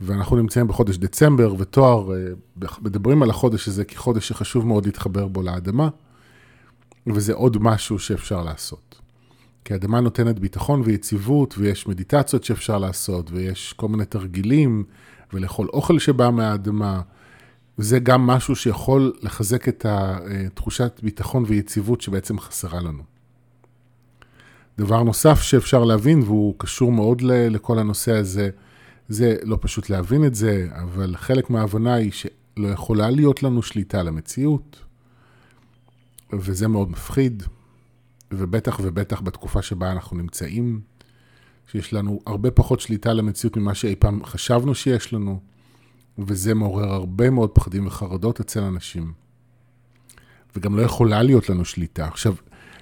ואנחנו 0.00 0.36
נמצאים 0.36 0.68
בחודש 0.68 0.96
דצמבר, 0.96 1.54
ותואר, 1.58 2.08
uh, 2.08 2.66
מדברים 2.80 3.22
על 3.22 3.30
החודש 3.30 3.68
הזה 3.68 3.84
כחודש 3.84 4.28
שחשוב 4.28 4.66
מאוד 4.66 4.86
להתחבר 4.86 5.28
בו 5.28 5.42
לאדמה, 5.42 5.88
וזה 7.06 7.32
עוד 7.32 7.56
משהו 7.60 7.98
שאפשר 7.98 8.42
לעשות. 8.42 9.00
כי 9.64 9.72
האדמה 9.72 10.00
נותנת 10.00 10.38
ביטחון 10.38 10.82
ויציבות, 10.84 11.54
ויש 11.58 11.86
מדיטציות 11.86 12.44
שאפשר 12.44 12.78
לעשות, 12.78 13.30
ויש 13.30 13.72
כל 13.72 13.88
מיני 13.88 14.04
תרגילים, 14.04 14.84
ולאכול 15.32 15.68
אוכל 15.68 15.98
שבא 15.98 16.30
מהאדמה. 16.30 17.00
וזה 17.78 17.98
גם 17.98 18.26
משהו 18.26 18.56
שיכול 18.56 19.12
לחזק 19.22 19.68
את 19.68 19.86
התחושת 19.88 21.00
ביטחון 21.02 21.44
ויציבות 21.46 22.00
שבעצם 22.00 22.38
חסרה 22.38 22.80
לנו. 22.80 23.02
דבר 24.80 25.02
נוסף 25.02 25.40
שאפשר 25.40 25.84
להבין, 25.84 26.22
והוא 26.22 26.54
קשור 26.58 26.92
מאוד 26.92 27.22
לכל 27.22 27.78
הנושא 27.78 28.12
הזה, 28.12 28.50
זה 29.08 29.36
לא 29.42 29.58
פשוט 29.60 29.90
להבין 29.90 30.24
את 30.24 30.34
זה, 30.34 30.68
אבל 30.82 31.16
חלק 31.16 31.50
מההבנה 31.50 31.94
היא 31.94 32.12
שלא 32.12 32.68
יכולה 32.68 33.10
להיות 33.10 33.42
לנו 33.42 33.62
שליטה 33.62 34.00
על 34.00 34.08
המציאות, 34.08 34.84
וזה 36.32 36.68
מאוד 36.68 36.90
מפחיד. 36.90 37.42
ובטח 38.32 38.80
ובטח 38.82 39.20
בתקופה 39.20 39.62
שבה 39.62 39.92
אנחנו 39.92 40.16
נמצאים, 40.16 40.80
שיש 41.66 41.92
לנו 41.92 42.20
הרבה 42.26 42.50
פחות 42.50 42.80
שליטה 42.80 43.10
על 43.10 43.18
המציאות 43.18 43.56
ממה 43.56 43.74
שאי 43.74 43.96
פעם 43.96 44.24
חשבנו 44.24 44.74
שיש 44.74 45.12
לנו, 45.12 45.40
וזה 46.18 46.54
מעורר 46.54 46.92
הרבה 46.92 47.30
מאוד 47.30 47.50
פחדים 47.50 47.86
וחרדות 47.86 48.40
אצל 48.40 48.62
אנשים. 48.62 49.12
וגם 50.56 50.76
לא 50.76 50.82
יכולה 50.82 51.22
להיות 51.22 51.50
לנו 51.50 51.64
שליטה. 51.64 52.06
עכשיו, 52.06 52.34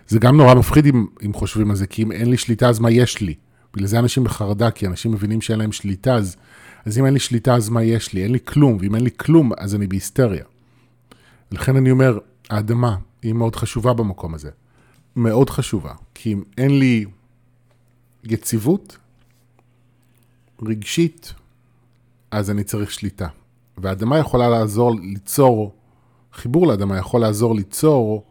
זה 0.08 0.18
גם 0.18 0.36
נורא 0.36 0.54
מפחיד 0.54 0.86
אם, 0.86 1.06
אם 1.26 1.32
חושבים 1.32 1.70
על 1.70 1.76
זה, 1.76 1.86
כי 1.86 2.02
אם 2.02 2.12
אין 2.12 2.30
לי 2.30 2.36
שליטה, 2.36 2.68
אז 2.68 2.78
מה 2.78 2.90
יש 2.90 3.20
לי? 3.20 3.34
בגלל 3.74 3.86
זה 3.86 3.98
אנשים 3.98 4.24
בחרדה, 4.24 4.70
כי 4.70 4.86
אנשים 4.86 5.12
מבינים 5.12 5.40
שאין 5.40 5.58
להם 5.58 5.72
שליטה, 5.72 6.14
אז, 6.14 6.36
אז 6.84 6.98
אם 6.98 7.06
אין 7.06 7.14
לי 7.14 7.20
שליטה, 7.20 7.54
אז 7.54 7.68
מה 7.68 7.82
יש 7.82 8.12
לי? 8.12 8.22
אין 8.22 8.32
לי 8.32 8.38
כלום, 8.44 8.78
ואם 8.80 8.94
אין 8.94 9.04
לי 9.04 9.10
כלום, 9.16 9.52
אז 9.58 9.74
אני 9.74 9.86
בהיסטריה. 9.86 10.44
לכן 11.50 11.76
אני 11.76 11.90
אומר, 11.90 12.18
האדמה 12.50 12.96
היא 13.22 13.32
מאוד 13.32 13.56
חשובה 13.56 13.92
במקום 13.92 14.34
הזה. 14.34 14.50
מאוד 15.16 15.50
חשובה, 15.50 15.92
כי 16.14 16.32
אם 16.32 16.42
אין 16.58 16.78
לי 16.78 17.04
יציבות 18.24 18.96
רגשית, 20.62 21.34
אז 22.30 22.50
אני 22.50 22.64
צריך 22.64 22.90
שליטה. 22.90 23.28
והאדמה 23.78 24.18
יכולה 24.18 24.48
לעזור 24.48 24.94
ליצור, 24.94 25.74
חיבור 26.32 26.66
לאדמה 26.66 26.98
יכול 26.98 27.20
לעזור 27.20 27.54
ליצור 27.54 28.24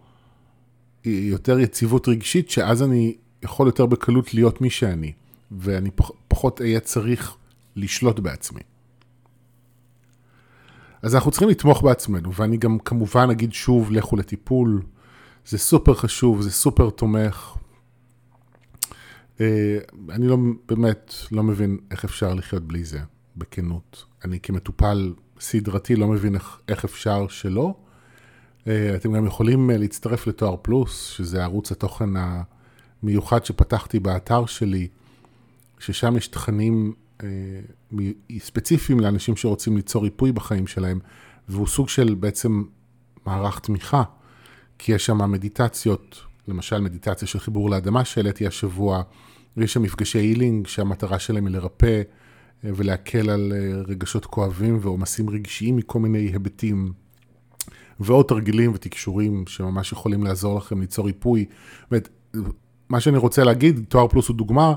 יותר 1.07 1.59
יציבות 1.59 2.07
רגשית, 2.07 2.49
שאז 2.49 2.83
אני 2.83 3.15
יכול 3.43 3.67
יותר 3.67 3.85
בקלות 3.85 4.33
להיות 4.33 4.61
מי 4.61 4.69
שאני, 4.69 5.13
ואני 5.51 5.89
פחות 6.27 6.61
אהיה 6.61 6.79
צריך 6.79 7.35
לשלוט 7.75 8.19
בעצמי. 8.19 8.61
אז 11.01 11.15
אנחנו 11.15 11.31
צריכים 11.31 11.49
לתמוך 11.49 11.81
בעצמנו, 11.83 12.33
ואני 12.33 12.57
גם 12.57 12.79
כמובן 12.79 13.29
אגיד 13.31 13.53
שוב, 13.53 13.91
לכו 13.91 14.15
לטיפול. 14.15 14.81
זה 15.45 15.57
סופר 15.57 15.93
חשוב, 15.93 16.41
זה 16.41 16.51
סופר 16.51 16.89
תומך. 16.89 17.55
אה, 19.41 19.77
אני 20.09 20.27
לא, 20.27 20.37
באמת 20.67 21.13
לא 21.31 21.43
מבין 21.43 21.77
איך 21.91 22.05
אפשר 22.05 22.33
לחיות 22.33 22.63
בלי 22.63 22.83
זה, 22.83 22.99
בכנות. 23.37 24.05
אני 24.25 24.39
כמטופל 24.39 25.13
סדרתי 25.39 25.95
לא 25.95 26.07
מבין 26.07 26.35
איך, 26.35 26.59
איך 26.67 26.85
אפשר 26.85 27.27
שלא. 27.27 27.75
אה, 28.67 28.95
אתם 28.95 29.13
גם 29.13 29.25
יכולים 29.25 29.71
אה, 29.71 29.77
להצטרף 29.77 30.27
לתואר 30.27 30.55
פלוס, 30.61 31.05
שזה 31.07 31.43
ערוץ 31.43 31.71
התוכן 31.71 32.09
המיוחד 33.03 33.45
שפתחתי 33.45 33.99
באתר 33.99 34.45
שלי, 34.45 34.87
ששם 35.79 36.17
יש 36.17 36.27
תכנים 36.27 36.93
ספציפיים 38.39 38.99
לאנשים 38.99 39.35
שרוצים 39.35 39.75
ליצור 39.75 40.03
ריפוי 40.03 40.31
בחיים 40.31 40.67
שלהם, 40.67 40.99
והוא 41.49 41.67
סוג 41.67 41.89
של 41.89 42.15
בעצם 42.15 42.63
מערך 43.25 43.59
תמיכה. 43.59 44.03
כי 44.79 44.91
יש 44.91 45.05
שם 45.05 45.31
מדיטציות, 45.31 46.23
למשל 46.47 46.79
מדיטציה 46.79 47.27
של 47.27 47.39
חיבור 47.39 47.69
לאדמה 47.69 48.05
שהעליתי 48.05 48.47
השבוע, 48.47 49.01
ויש 49.57 49.73
שם 49.73 49.81
מפגשי 49.81 50.19
הילינג 50.19 50.67
שהמטרה 50.67 51.19
שלהם 51.19 51.45
היא 51.45 51.53
לרפא 51.53 52.01
אה, 52.65 52.69
ולהקל 52.75 53.29
על 53.29 53.53
אה, 53.55 53.81
רגשות 53.87 54.25
כואבים 54.25 54.79
ועומסים 54.81 55.29
רגשיים 55.29 55.75
מכל 55.75 55.99
מיני 55.99 56.19
היבטים. 56.19 56.93
ועוד 57.99 58.25
תרגילים 58.25 58.71
ותקשורים 58.73 59.43
שממש 59.47 59.91
יכולים 59.91 60.23
לעזור 60.23 60.57
לכם 60.57 60.81
ליצור 60.81 61.05
ריפוי. 61.05 61.45
באמת, 61.91 62.09
מה 62.89 62.99
שאני 62.99 63.17
רוצה 63.17 63.43
להגיד, 63.43 63.85
תואר 63.89 64.07
פלוס 64.07 64.27
הוא 64.27 64.35
דוגמה, 64.35 64.73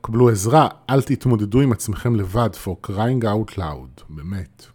קבלו 0.00 0.28
עזרה, 0.28 0.68
אל 0.90 1.02
תתמודדו 1.02 1.60
עם 1.60 1.72
עצמכם 1.72 2.16
לבד, 2.16 2.50
for 2.64 2.86
crying 2.86 3.24
out 3.24 3.58
loud, 3.58 4.02
באמת. 4.08 4.66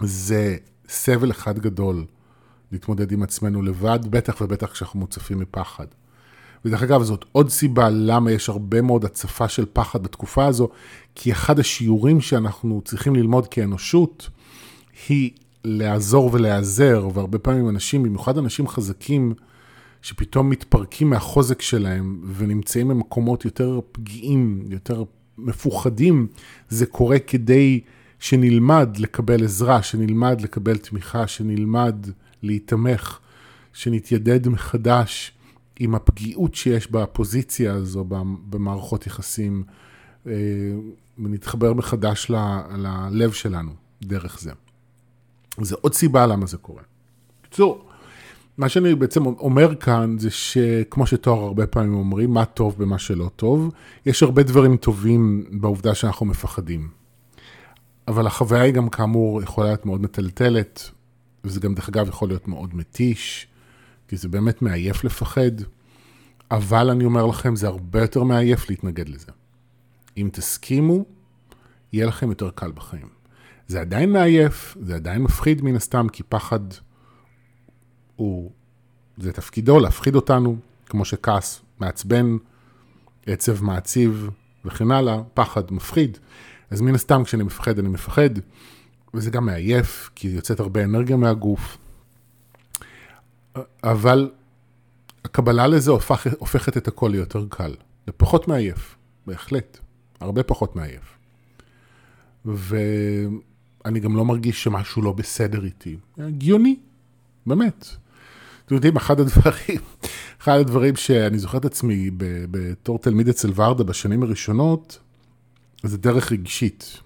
זה 0.00 0.56
סבל 0.88 1.30
אחד 1.30 1.58
גדול. 1.58 2.04
להתמודד 2.72 3.12
עם 3.12 3.22
עצמנו 3.22 3.62
לבד, 3.62 3.98
בטח 4.10 4.40
ובטח 4.40 4.72
כשאנחנו 4.72 5.00
מוצפים 5.00 5.38
מפחד. 5.38 5.86
ודרך 6.64 6.82
אגב, 6.82 7.02
זאת 7.02 7.24
עוד 7.32 7.50
סיבה 7.50 7.88
למה 7.88 8.32
יש 8.32 8.48
הרבה 8.48 8.82
מאוד 8.82 9.04
הצפה 9.04 9.48
של 9.48 9.66
פחד 9.72 10.02
בתקופה 10.02 10.46
הזו, 10.46 10.68
כי 11.14 11.32
אחד 11.32 11.58
השיעורים 11.58 12.20
שאנחנו 12.20 12.82
צריכים 12.84 13.16
ללמוד 13.16 13.46
כאנושות, 13.46 14.30
היא 15.08 15.30
לעזור 15.64 16.30
ולהיעזר, 16.32 17.08
והרבה 17.14 17.38
פעמים 17.38 17.68
אנשים, 17.68 18.02
במיוחד 18.02 18.38
אנשים 18.38 18.68
חזקים, 18.68 19.34
שפתאום 20.02 20.50
מתפרקים 20.50 21.10
מהחוזק 21.10 21.62
שלהם 21.62 22.20
ונמצאים 22.36 22.88
במקומות 22.88 23.44
יותר 23.44 23.80
פגיעים, 23.92 24.64
יותר 24.68 25.04
מפוחדים, 25.38 26.26
זה 26.68 26.86
קורה 26.86 27.18
כדי 27.18 27.80
שנלמד 28.18 28.96
לקבל 28.98 29.44
עזרה, 29.44 29.82
שנלמד 29.82 30.40
לקבל 30.40 30.76
תמיכה, 30.76 31.26
שנלמד 31.26 32.06
להיתמך, 32.42 33.18
שנתיידד 33.72 34.48
מחדש 34.48 35.32
עם 35.78 35.94
הפגיעות 35.94 36.54
שיש 36.54 36.90
בפוזיציה 36.90 37.74
הזו 37.74 38.04
במערכות 38.50 39.06
יחסים, 39.06 39.62
אה, 40.26 40.32
ונתחבר 41.18 41.72
מחדש 41.72 42.30
ללב 42.30 43.32
שלנו 43.32 43.72
דרך 44.02 44.40
זה. 44.40 44.52
זה 45.64 45.76
עוד 45.80 45.94
סיבה 45.94 46.26
למה 46.26 46.46
זה 46.46 46.56
קורה. 46.56 46.82
בקיצור, 47.42 47.88
מה 48.58 48.68
שאני 48.68 48.94
בעצם 48.94 49.26
אומר 49.26 49.74
כאן 49.74 50.18
זה 50.18 50.30
שכמו 50.30 51.06
שתואר 51.06 51.42
הרבה 51.42 51.66
פעמים 51.66 51.94
אומרים, 51.94 52.30
מה 52.30 52.44
טוב 52.44 52.74
במה 52.78 52.98
שלא 52.98 53.30
טוב, 53.36 53.70
יש 54.06 54.22
הרבה 54.22 54.42
דברים 54.42 54.76
טובים 54.76 55.44
בעובדה 55.50 55.94
שאנחנו 55.94 56.26
מפחדים. 56.26 56.88
אבל 58.08 58.26
החוויה 58.26 58.62
היא 58.62 58.72
גם 58.72 58.88
כאמור 58.88 59.42
יכולה 59.42 59.66
להיות 59.66 59.86
מאוד 59.86 60.00
מטלטלת, 60.00 60.90
וזה 61.44 61.60
גם 61.60 61.74
דרך 61.74 61.88
אגב 61.88 62.08
יכול 62.08 62.28
להיות 62.28 62.48
מאוד 62.48 62.74
מתיש, 62.74 63.46
כי 64.08 64.16
זה 64.16 64.28
באמת 64.28 64.62
מעייף 64.62 65.04
לפחד, 65.04 65.50
אבל 66.50 66.90
אני 66.90 67.04
אומר 67.04 67.26
לכם, 67.26 67.56
זה 67.56 67.66
הרבה 67.66 68.00
יותר 68.00 68.22
מעייף 68.22 68.70
להתנגד 68.70 69.08
לזה. 69.08 69.32
אם 70.16 70.28
תסכימו, 70.32 71.04
יהיה 71.92 72.06
לכם 72.06 72.28
יותר 72.28 72.50
קל 72.50 72.72
בחיים. 72.72 73.17
זה 73.68 73.80
עדיין 73.80 74.12
מעייף, 74.12 74.76
זה 74.80 74.94
עדיין 74.94 75.22
מפחיד 75.22 75.62
מן 75.62 75.76
הסתם, 75.76 76.06
כי 76.12 76.22
פחד 76.22 76.60
הוא, 78.16 78.50
זה 79.16 79.32
תפקידו 79.32 79.78
להפחיד 79.80 80.14
אותנו, 80.14 80.56
כמו 80.86 81.04
שכעס 81.04 81.60
מעצבן, 81.80 82.36
עצב 83.26 83.64
מעציב 83.64 84.30
וכן 84.64 84.90
הלאה, 84.90 85.22
פחד 85.34 85.72
מפחיד. 85.72 86.18
אז 86.70 86.80
מן 86.80 86.94
הסתם 86.94 87.24
כשאני 87.24 87.42
מפחד 87.42 87.78
אני 87.78 87.88
מפחד, 87.88 88.30
וזה 89.14 89.30
גם 89.30 89.46
מעייף, 89.46 90.10
כי 90.14 90.28
יוצאת 90.28 90.60
הרבה 90.60 90.84
אנרגיה 90.84 91.16
מהגוף. 91.16 91.78
אבל 93.84 94.30
הקבלה 95.24 95.66
לזה 95.66 95.90
הופך, 95.90 96.26
הופכת 96.38 96.76
את 96.76 96.88
הכל 96.88 97.08
ליותר 97.12 97.46
קל. 97.48 97.74
זה 98.06 98.12
פחות 98.12 98.48
מעייף, 98.48 98.96
בהחלט. 99.26 99.78
הרבה 100.20 100.42
פחות 100.42 100.76
מעייף. 100.76 101.18
ואני 103.88 104.00
גם 104.00 104.16
לא 104.16 104.24
מרגיש 104.24 104.62
שמשהו 104.62 105.02
לא 105.02 105.12
בסדר 105.12 105.64
איתי. 105.64 105.96
הגיוני, 106.18 106.76
באמת. 107.46 107.86
אתם 108.66 108.74
יודעים, 108.74 108.96
אחד 108.96 109.20
הדברים, 109.20 109.80
אחד 110.42 110.58
הדברים 110.58 110.96
שאני 110.96 111.38
זוכר 111.38 111.58
את 111.58 111.64
עצמי 111.64 112.10
בתור 112.50 112.98
תלמיד 112.98 113.28
אצל 113.28 113.50
ורדה 113.54 113.84
בשנים 113.84 114.22
הראשונות, 114.22 114.98
זה 115.82 115.98
דרך 115.98 116.32
רגשית. 116.32 117.00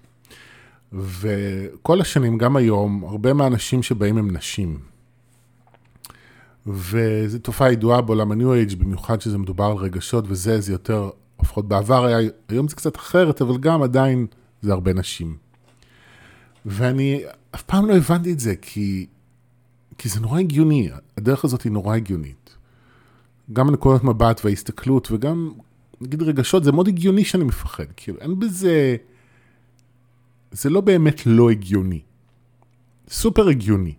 וכל 0.93 2.01
השנים, 2.01 2.37
גם 2.37 2.55
היום, 2.55 3.03
הרבה 3.03 3.33
מהאנשים 3.33 3.83
שבאים 3.83 4.17
הם 4.17 4.31
נשים. 4.31 4.79
וזו 6.67 7.39
תופעה 7.39 7.71
ידועה 7.71 8.01
בעולם 8.01 8.31
ה-New 8.31 8.71
Age, 8.71 8.75
במיוחד 8.75 9.21
שזה 9.21 9.37
מדובר 9.37 9.65
על 9.65 9.77
רגשות 9.77 10.25
וזה, 10.27 10.61
זה 10.61 10.71
יותר, 10.71 11.09
לפחות 11.41 11.67
בעבר 11.67 12.05
היה, 12.05 12.29
היום 12.49 12.67
זה 12.67 12.75
קצת 12.75 12.95
אחרת, 12.95 13.41
אבל 13.41 13.57
גם 13.57 13.83
עדיין 13.83 14.27
זה 14.61 14.73
הרבה 14.73 14.93
נשים. 14.93 15.42
ואני 16.65 17.23
אף 17.55 17.63
פעם 17.63 17.85
לא 17.85 17.95
הבנתי 17.95 18.33
את 18.33 18.39
זה, 18.39 18.55
כי, 18.61 19.07
כי 19.97 20.09
זה 20.09 20.19
נורא 20.19 20.39
הגיוני, 20.39 20.89
הדרך 21.17 21.45
הזאת 21.45 21.61
היא 21.61 21.71
נורא 21.71 21.95
הגיונית. 21.95 22.57
גם 23.53 23.67
הנקודות 23.67 24.03
מבט 24.03 24.41
וההסתכלות, 24.45 25.11
וגם, 25.11 25.51
נגיד 26.01 26.21
רגשות, 26.21 26.63
זה 26.63 26.71
מאוד 26.71 26.87
הגיוני 26.87 27.25
שאני 27.25 27.43
מפחד, 27.43 27.85
כאילו, 27.95 28.19
אין 28.19 28.39
בזה... 28.39 28.95
זה 30.51 30.69
לא 30.69 30.81
באמת 30.81 31.25
לא 31.25 31.49
הגיוני. 31.49 32.01
סופר 33.09 33.47
הגיוני. 33.47 33.93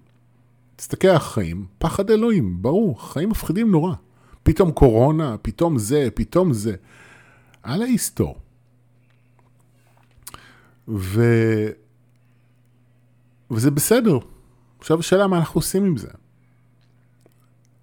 תסתכל 0.77 1.09
על 1.09 1.17
החיים, 1.17 1.67
פחד 1.79 2.11
אלוהים, 2.11 2.63
ברור, 2.63 3.13
חיים 3.13 3.31
מפחידים 3.31 3.71
נורא. 3.71 3.95
פתאום 4.43 4.73
קורונה, 4.73 5.37
פתאום 5.43 5.79
זה, 5.79 6.09
פתאום 6.15 6.53
זה. 6.53 6.75
על 7.63 7.83
ההיסטור. 7.83 8.39
ו... 10.89 11.25
וזה 13.51 13.71
בסדר. 13.71 14.19
עכשיו 14.79 14.99
השאלה 14.99 15.27
מה 15.27 15.39
אנחנו 15.39 15.59
עושים 15.59 15.85
עם 15.85 15.97
זה. 15.97 16.09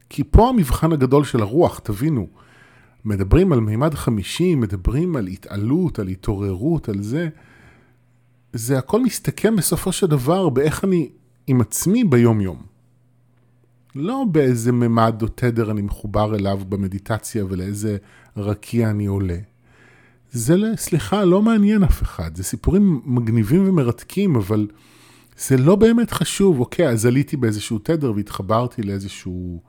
כי 0.09 0.23
פה 0.23 0.49
המבחן 0.49 0.93
הגדול 0.93 1.23
של 1.23 1.41
הרוח, 1.41 1.79
תבינו. 1.79 2.27
מדברים 3.05 3.53
על 3.53 3.59
מימד 3.59 3.93
חמישי, 3.93 4.55
מדברים 4.55 5.15
על 5.15 5.27
התעלות, 5.27 5.99
על 5.99 6.07
התעוררות, 6.07 6.89
על 6.89 7.01
זה. 7.01 7.29
זה 8.53 8.77
הכל 8.77 9.03
מסתכם 9.03 9.55
בסופו 9.55 9.91
של 9.91 10.07
דבר 10.07 10.49
באיך 10.49 10.83
אני 10.83 11.09
עם 11.47 11.61
עצמי 11.61 12.03
ביום-יום. 12.03 12.61
לא 13.95 14.25
באיזה 14.31 14.71
ממד 14.71 15.21
או 15.21 15.27
תדר 15.27 15.71
אני 15.71 15.81
מחובר 15.81 16.35
אליו 16.35 16.59
במדיטציה 16.69 17.45
ולאיזה 17.45 17.97
רקיע 18.37 18.89
אני 18.89 19.05
עולה. 19.05 19.37
זה, 20.31 20.55
סליחה, 20.75 21.25
לא 21.25 21.41
מעניין 21.41 21.83
אף 21.83 22.01
אחד. 22.01 22.35
זה 22.35 22.43
סיפורים 22.43 23.01
מגניבים 23.05 23.69
ומרתקים, 23.69 24.35
אבל 24.35 24.67
זה 25.47 25.57
לא 25.57 25.75
באמת 25.75 26.11
חשוב. 26.11 26.59
אוקיי, 26.59 26.89
אז 26.89 27.05
עליתי 27.05 27.37
באיזשהו 27.37 27.79
תדר 27.79 28.13
והתחברתי 28.15 28.81
לאיזשהו 28.81 29.61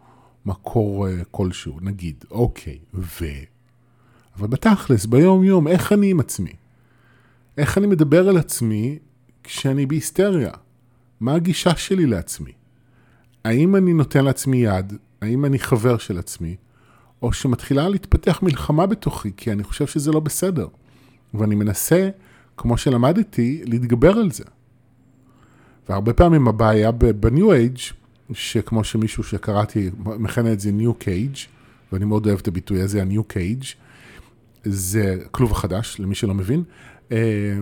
מקור 0.47 1.07
uh, 1.07 1.11
כלשהו, 1.31 1.79
נגיד. 1.81 2.25
אוקיי, 2.31 2.79
ו... 2.95 3.25
אבל 4.37 4.47
בתכלס, 4.47 5.07
ביום-יום, 5.07 5.69
איך 5.69 5.93
אני 5.93 6.11
עם 6.11 6.21
עצמי? 6.21 6.53
איך 7.59 7.79
אני 7.79 7.87
מדבר 7.87 8.29
על 8.29 8.37
עצמי 8.37 8.99
כשאני 9.45 9.87
בהיסטריה? 9.87 10.51
מה 11.21 11.35
הגישה 11.35 11.77
שלי 11.77 12.07
לעצמי? 12.07 12.53
האם 13.45 13.77
אני 13.77 13.93
נותן 13.93 14.25
לעצמי 14.25 14.57
יד? 14.57 14.93
האם 15.21 15.45
אני 15.45 15.59
חבר 15.59 15.99
של 15.99 16.19
עצמי? 16.19 16.57
או 17.23 17.33
שמתחילה 17.33 17.89
להתפתח 17.89 18.43
מלחמה 18.43 18.87
בתוכי, 18.87 19.31
כי 19.37 19.53
אני 19.53 19.63
חושב 19.63 19.87
שזה 19.87 20.13
לא 20.13 20.21
בסדר. 20.21 20.69
ואני 21.35 21.55
מנסה, 21.55 22.09
כמו 22.57 22.79
שלמדתי, 22.79 23.63
להתגבר 23.67 24.13
על 24.13 24.31
זה. 24.31 24.45
והרבה 25.89 26.13
פעמים 26.13 26.49
הבעיה 26.49 26.93
ב-New 26.93 27.39
Age, 27.39 27.95
שכמו 28.33 28.85
שמישהו 28.85 29.25
שקראתי 29.25 29.91
מכנה 29.99 30.53
את 30.53 30.61
זה 30.61 30.71
New 30.79 31.03
Cage, 31.03 31.39
ואני 31.93 32.05
מאוד 32.05 32.27
אוהב 32.27 32.39
את 32.39 32.49
הביטוי 32.49 32.81
הזה, 32.81 33.03
ה-New 33.03 33.33
Cage, 33.33 33.67
זה 34.65 35.19
כלוב 35.31 35.53
החדש, 35.53 36.01
למי 36.01 36.15
שלא 36.15 36.35
מבין. 36.35 36.63
אה, 37.13 37.59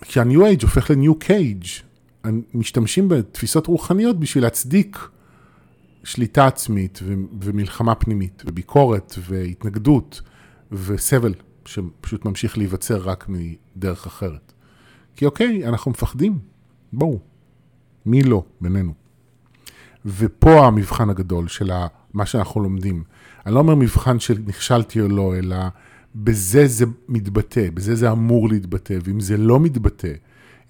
כשה-New 0.00 0.38
Age 0.38 0.62
הופך 0.62 0.90
ל-New 0.90 1.24
Cage, 1.24 1.82
משתמשים 2.54 3.08
בתפיסות 3.08 3.66
רוחניות 3.66 4.20
בשביל 4.20 4.44
להצדיק 4.44 4.98
שליטה 6.04 6.46
עצמית 6.46 7.00
ו- 7.02 7.14
ומלחמה 7.40 7.94
פנימית 7.94 8.42
וביקורת 8.46 9.14
והתנגדות 9.28 10.22
וסבל 10.72 11.34
שפשוט 11.64 12.24
ממשיך 12.24 12.58
להיווצר 12.58 12.96
רק 12.96 13.26
מדרך 13.28 14.06
אחרת. 14.06 14.52
כי 15.16 15.26
אוקיי, 15.26 15.68
אנחנו 15.68 15.90
מפחדים, 15.90 16.38
בואו, 16.92 17.18
מי 18.06 18.22
לא 18.22 18.42
בינינו. 18.60 18.92
ופה 20.06 20.66
המבחן 20.66 21.10
הגדול 21.10 21.48
של 21.48 21.70
מה 22.14 22.26
שאנחנו 22.26 22.60
לומדים. 22.60 23.04
אני 23.46 23.54
לא 23.54 23.58
אומר 23.58 23.74
מבחן 23.74 24.18
של 24.18 24.38
נכשלתי 24.46 25.00
או 25.00 25.08
לא, 25.08 25.36
אלא 25.36 25.56
בזה 26.14 26.66
זה 26.66 26.84
מתבטא, 27.08 27.70
בזה 27.74 27.94
זה 27.94 28.10
אמור 28.10 28.48
להתבטא, 28.48 28.98
ואם 29.04 29.20
זה 29.20 29.36
לא 29.36 29.60
מתבטא, 29.60 30.12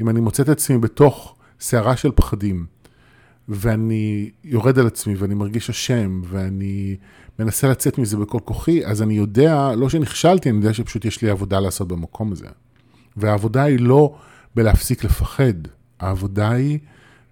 אם 0.01 0.09
אני 0.09 0.21
מוצא 0.21 0.43
את 0.43 0.49
עצמי 0.49 0.79
בתוך 0.79 1.37
סערה 1.61 1.97
של 1.97 2.11
פחדים, 2.15 2.67
ואני 3.49 4.31
יורד 4.45 4.79
על 4.79 4.87
עצמי 4.87 5.15
ואני 5.15 5.35
מרגיש 5.35 5.71
אשם, 5.71 6.23
ואני 6.25 6.97
מנסה 7.39 7.69
לצאת 7.69 7.99
מזה 7.99 8.17
בכל 8.17 8.39
כוחי, 8.45 8.87
אז 8.87 9.03
אני 9.03 9.15
יודע, 9.15 9.75
לא 9.77 9.89
שנכשלתי, 9.89 10.51
אני 10.51 10.59
יודע 10.59 10.75
שפשוט 10.75 11.05
יש 11.05 11.23
לי 11.23 11.31
עבודה 11.31 11.61
לעשות 11.61 11.89
במקום 11.89 12.33
הזה. 12.33 12.47
והעבודה 13.17 13.63
היא 13.63 13.81
לא 13.81 14.19
בלהפסיק 14.55 15.05
לפחד, 15.05 15.55
העבודה 16.01 16.51
היא 16.51 16.79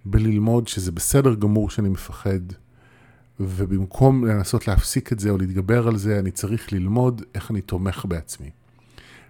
בללמוד 0.05 0.67
שזה 0.67 0.91
בסדר 0.91 1.33
גמור 1.33 1.69
שאני 1.69 1.89
מפחד, 1.89 2.39
ובמקום 3.39 4.25
לנסות 4.25 4.67
להפסיק 4.67 5.13
את 5.13 5.19
זה 5.19 5.29
או 5.29 5.37
להתגבר 5.37 5.87
על 5.87 5.97
זה, 5.97 6.19
אני 6.19 6.31
צריך 6.31 6.73
ללמוד 6.73 7.21
איך 7.35 7.51
אני 7.51 7.61
תומך 7.61 8.05
בעצמי. 8.05 8.49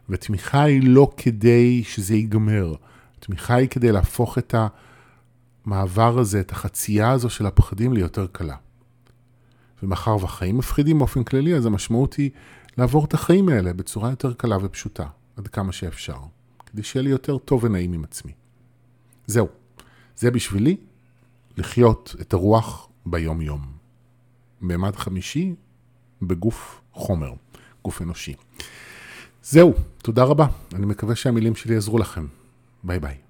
ותמיכה 0.10 0.64
היא 0.64 0.82
לא 0.84 1.12
כדי 1.18 1.84
שזה 1.84 2.16
ייגמר, 2.16 2.76
תמיכה 3.20 3.56
היא 3.56 3.68
כדי 3.68 3.92
להפוך 3.92 4.38
את. 4.38 4.56
המעבר 5.66 6.20
הזה, 6.20 6.40
את 6.40 6.52
החצייה 6.52 7.12
הזו 7.12 7.30
של 7.30 7.46
הפחדים 7.46 7.94
ליותר 7.94 8.28
קלה. 8.32 8.56
ומאחר 9.84 10.18
והחיים 10.22 10.58
מפחידים 10.58 11.00
באופן 11.00 11.24
כללי, 11.24 11.56
אז 11.56 11.66
המשמעות 11.66 12.14
היא 12.14 12.30
לעבור 12.78 13.06
את 13.06 13.14
החיים 13.14 13.50
האלה 13.50 13.74
בצורה 13.74 14.10
יותר 14.10 14.34
קלה 14.34 14.58
ופשוטה, 14.62 15.06
עד 15.38 15.48
כמה 15.48 15.72
שאפשר, 15.72 16.18
כדי 16.66 16.84
שיהיה 16.84 17.04
לי 17.04 17.10
יותר 17.10 17.38
טוב 17.38 17.64
ונעים 17.64 17.94
עם 17.94 18.04
עצמי. 18.04 18.32
זהו, 19.30 19.48
זה 20.16 20.32
בשבילי 20.32 20.78
לחיות 21.58 22.16
את 22.22 22.34
הרוח 22.34 22.90
ביום-יום. 23.06 23.62
מימד 24.62 24.96
חמישי 24.96 25.56
בגוף 26.22 26.82
חומר, 26.94 27.34
גוף 27.84 28.02
אנושי. 28.02 28.34
זהו, 29.44 29.74
תודה 29.98 30.24
רבה. 30.24 30.48
אני 30.74 30.86
מקווה 30.86 31.16
שהמילים 31.16 31.56
שלי 31.56 31.74
יעזרו 31.74 31.98
לכם. 31.98 32.26
ביי 32.84 33.00
ביי. 33.00 33.29